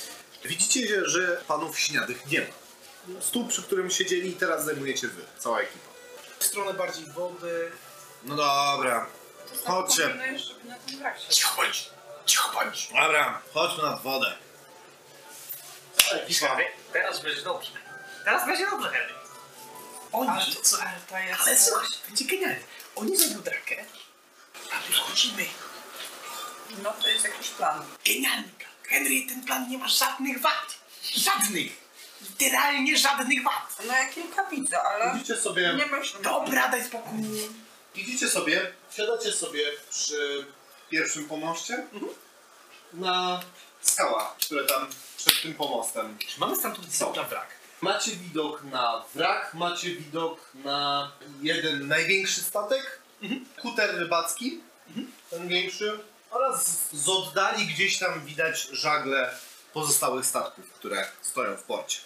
[0.45, 2.47] Widzicie, że- panów śniadych nie ma.
[3.21, 5.89] stół, przy którym siedzieli teraz zajmujecie wy, cała ekipa.
[6.39, 7.73] W stronę bardziej wody.
[8.23, 9.07] No dobra,
[9.65, 10.09] Chodźcie.
[10.09, 10.79] na.
[11.29, 11.91] Cicho bądź!
[12.27, 12.89] Cicho bądź!
[12.89, 14.35] dobra, chodźmy nad wodę.
[16.41, 17.71] Harry, teraz będzie dobrze.
[18.25, 19.15] Teraz będzie dobrze, Harry.
[20.13, 20.77] Oni, Ale to, co?
[20.83, 21.65] ale to jest Ale coś...
[21.69, 22.57] słuchaj, będzie genialne.
[22.97, 23.85] Oni zrobią drakę,
[24.85, 25.45] a my wchodzimy.
[26.83, 27.83] No to jest jakiś plan.
[28.05, 28.71] Genialny plan.
[28.83, 30.75] Henry, ten plan nie ma żadnych wad.
[31.03, 31.85] Żadnych.
[32.21, 33.77] Literalnie żadnych wad.
[33.87, 36.21] No ja kilka widzę, ale Idziecie sobie, nie myślę.
[36.23, 37.19] Dobra, daj spokój.
[37.95, 40.47] idziecie sobie, siadacie sobie przy
[40.91, 41.87] pierwszym pomoście
[42.93, 43.41] na
[43.83, 47.47] skałach, które tam przed tym pomostem Czy mamy stamtąd widok na wrak?
[47.81, 51.13] Macie widok na wrak, macie widok na
[51.43, 53.01] jeden największy statek,
[53.63, 54.61] kuter rybacki,
[55.31, 55.99] ten większy,
[56.31, 59.39] oraz z oddali gdzieś tam widać żagle
[59.73, 62.01] pozostałych statków, które stoją w porcie.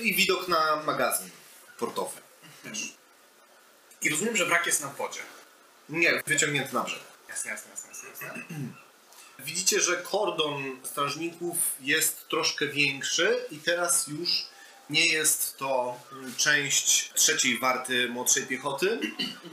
[0.00, 1.30] I widok na magazyn
[1.78, 2.20] portowy.
[4.02, 5.20] I rozumiem, że wrak jest na wodzie.
[5.88, 7.00] Nie, wyciągnięty na brzeg.
[7.28, 8.08] Jasne, jasne, jasne.
[8.08, 8.44] jasne.
[9.38, 14.46] Widzicie, że kordon strażników jest troszkę większy i teraz już
[14.92, 19.00] nie jest to mm, część trzeciej warty młodszej piechoty,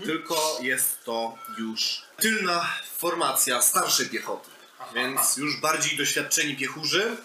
[0.05, 4.49] tylko jest to już tylna formacja starszej piechoty.
[4.95, 7.17] Więc już bardziej doświadczeni piechurzy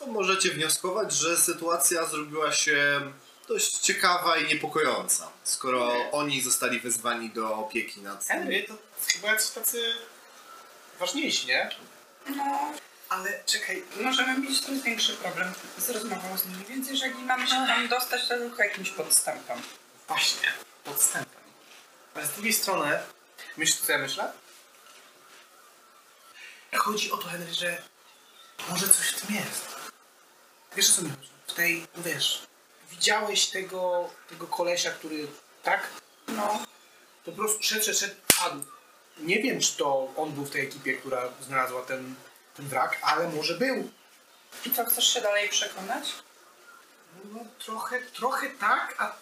[0.00, 3.00] no możecie wnioskować, że sytuacja zrobiła się
[3.48, 8.74] dość ciekawa i niepokojąca, skoro oni zostali wezwani do opieki nad Henry, to
[9.12, 9.94] chyba jacyś tacy
[11.00, 11.70] ważniejsi, nie?
[12.36, 12.72] No,
[13.08, 17.54] Ale czekaj, możemy mieć trochę większy problem z rozmową z nimi, więc jeżeli mamy się
[17.54, 19.62] tam dostać, to tylko jakimś podstępem.
[20.08, 20.48] właśnie,
[20.84, 21.42] podstępem.
[22.14, 22.98] Ale z drugiej strony,
[23.56, 24.32] myślisz, co ja myślę?
[26.76, 27.82] Chodzi o to, Henry, że
[28.70, 29.76] może coś w tym jest.
[30.76, 31.28] Wiesz o co mi chodzi?
[31.46, 32.42] W tej, no wiesz,
[32.90, 35.26] widziałeś tego, tego kolesia, który,
[35.62, 35.88] tak?
[36.28, 36.64] No,
[37.24, 38.64] Po prostu szedł, szedł, padł.
[39.18, 42.14] Nie wiem, czy to on był w tej ekipie, która znalazła ten,
[42.58, 43.90] ten wrak, ale może był.
[44.66, 46.12] i co, chcesz się dalej przekonać?
[47.24, 49.16] No trochę, trochę tak, a...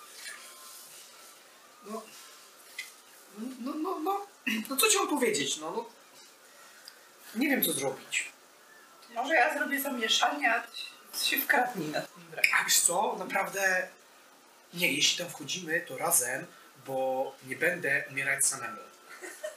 [1.85, 2.03] No...
[3.39, 4.27] No, no, no...
[4.71, 5.85] No co ci mam powiedzieć, no, no...
[7.35, 8.33] Nie wiem, co zrobić.
[9.15, 10.61] Może ja zrobię zamieszanie, a
[11.13, 12.45] ty się wkradnij na ten brak.
[12.61, 13.89] A wiesz co, naprawdę...
[14.75, 16.47] Nie, jeśli tam wchodzimy, to razem,
[16.87, 18.81] bo nie będę umierać samemu.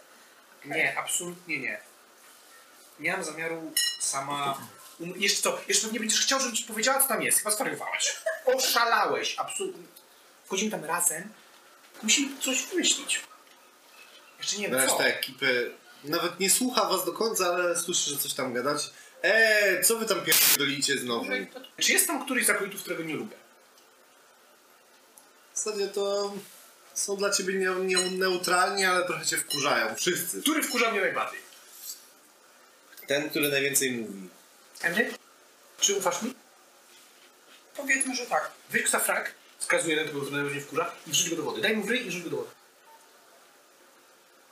[0.65, 1.88] Nie, absolutnie nie.
[2.99, 4.57] Nie mam zamiaru sama...
[4.99, 5.13] Um...
[5.15, 7.37] Jeszcze co, jeszcze pewnie będziesz chciał, żebym ci powiedziała, co tam jest.
[7.37, 8.15] Chyba zwariowałeś.
[8.45, 9.83] Oszalałeś, absolutnie.
[10.45, 11.33] Wchodzimy tam razem.
[12.03, 13.21] Musimy coś wymyślić.
[14.37, 14.85] Jeszcze nie wiem co.
[14.85, 15.71] Reszta ekipy
[16.03, 18.89] nawet nie słucha was do końca, ale słyszy, że coś tam gadać.
[19.23, 21.25] Eee, co wy tam pierdolicie znowu?
[21.77, 23.37] Czy jest tam któryś z akolitów, którego nie lubię?
[25.53, 26.33] W zasadzie to
[26.93, 29.95] są dla ciebie nie, nie, neutralni, ale trochę cię wkurzają.
[29.95, 30.41] Wszyscy.
[30.41, 31.48] Który wkurza mnie najbardziej?
[33.09, 34.29] Ten, który najwięcej mówi.
[34.81, 35.13] Henry?
[35.79, 36.33] Czy ufasz mi?
[37.75, 38.51] powiedzmy, że tak.
[38.69, 41.61] Weź za frak, wskazuje na tego, który najbardziej wkurza i wrzuć go do wody.
[41.61, 42.49] Daj mu w ryj i wrzuć go do wody.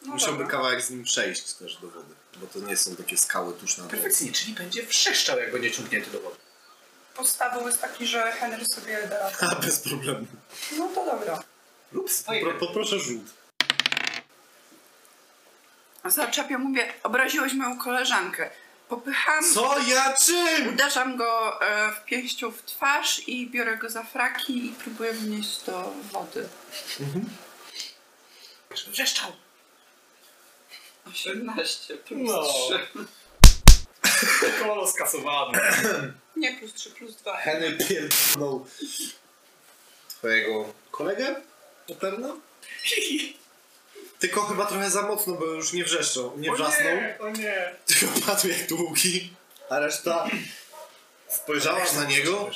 [0.06, 0.52] No Musiałby dobra.
[0.58, 3.84] kawałek z nim przejść też do wody, bo to nie są takie skały tuż na
[3.84, 3.96] wodę.
[3.96, 6.36] Perfekcyjnie, czyli będzie wrzeszczał, jak będzie ciągnięty do wody.
[7.16, 9.32] Podstawą jest taki, że Henry sobie da.
[9.52, 10.28] A, bez problemu.
[10.78, 11.44] No to dobra.
[11.92, 12.42] Lub swoje.
[12.42, 13.24] Pro, poproszę rzut.
[16.06, 18.50] Zaczepiam, mówię, obraziłeś moją koleżankę.
[18.90, 20.68] Popycham, Co ja czym?
[20.74, 25.64] uderzam go e, w pięścią w twarz i biorę go za fraki i próbuję wnieść
[25.64, 26.50] do wody.
[28.88, 29.32] Wrzeszczał.
[31.08, 32.44] 18 plus No.
[32.44, 32.88] 3.
[34.60, 35.60] Kolo skasowany.
[36.36, 37.38] Nie, plus 3, plus 2.
[37.38, 38.66] Henry pierdolnął
[40.10, 41.36] twojego kolegę?
[41.88, 42.28] Poperna?
[44.20, 46.98] Tylko chyba trochę za mocno, bo już nie wrzeszczał, nie wrzasnął.
[47.20, 47.76] o nie.
[48.00, 49.34] Tylko padł jak długi,
[49.70, 50.28] a reszta
[51.30, 52.50] spojrzała na niego.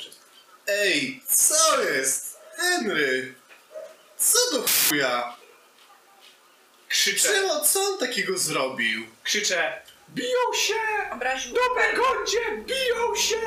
[0.68, 2.38] Ej, co jest?
[2.55, 3.36] Henry!
[4.18, 5.38] Co do chuja?
[6.89, 9.01] Krzyczę, Czemu, co on takiego zrobił?
[9.24, 9.82] krzyczę.
[10.09, 10.74] Biją się!
[11.12, 12.39] Obraził Do Begondzie!
[12.66, 13.38] Biją się!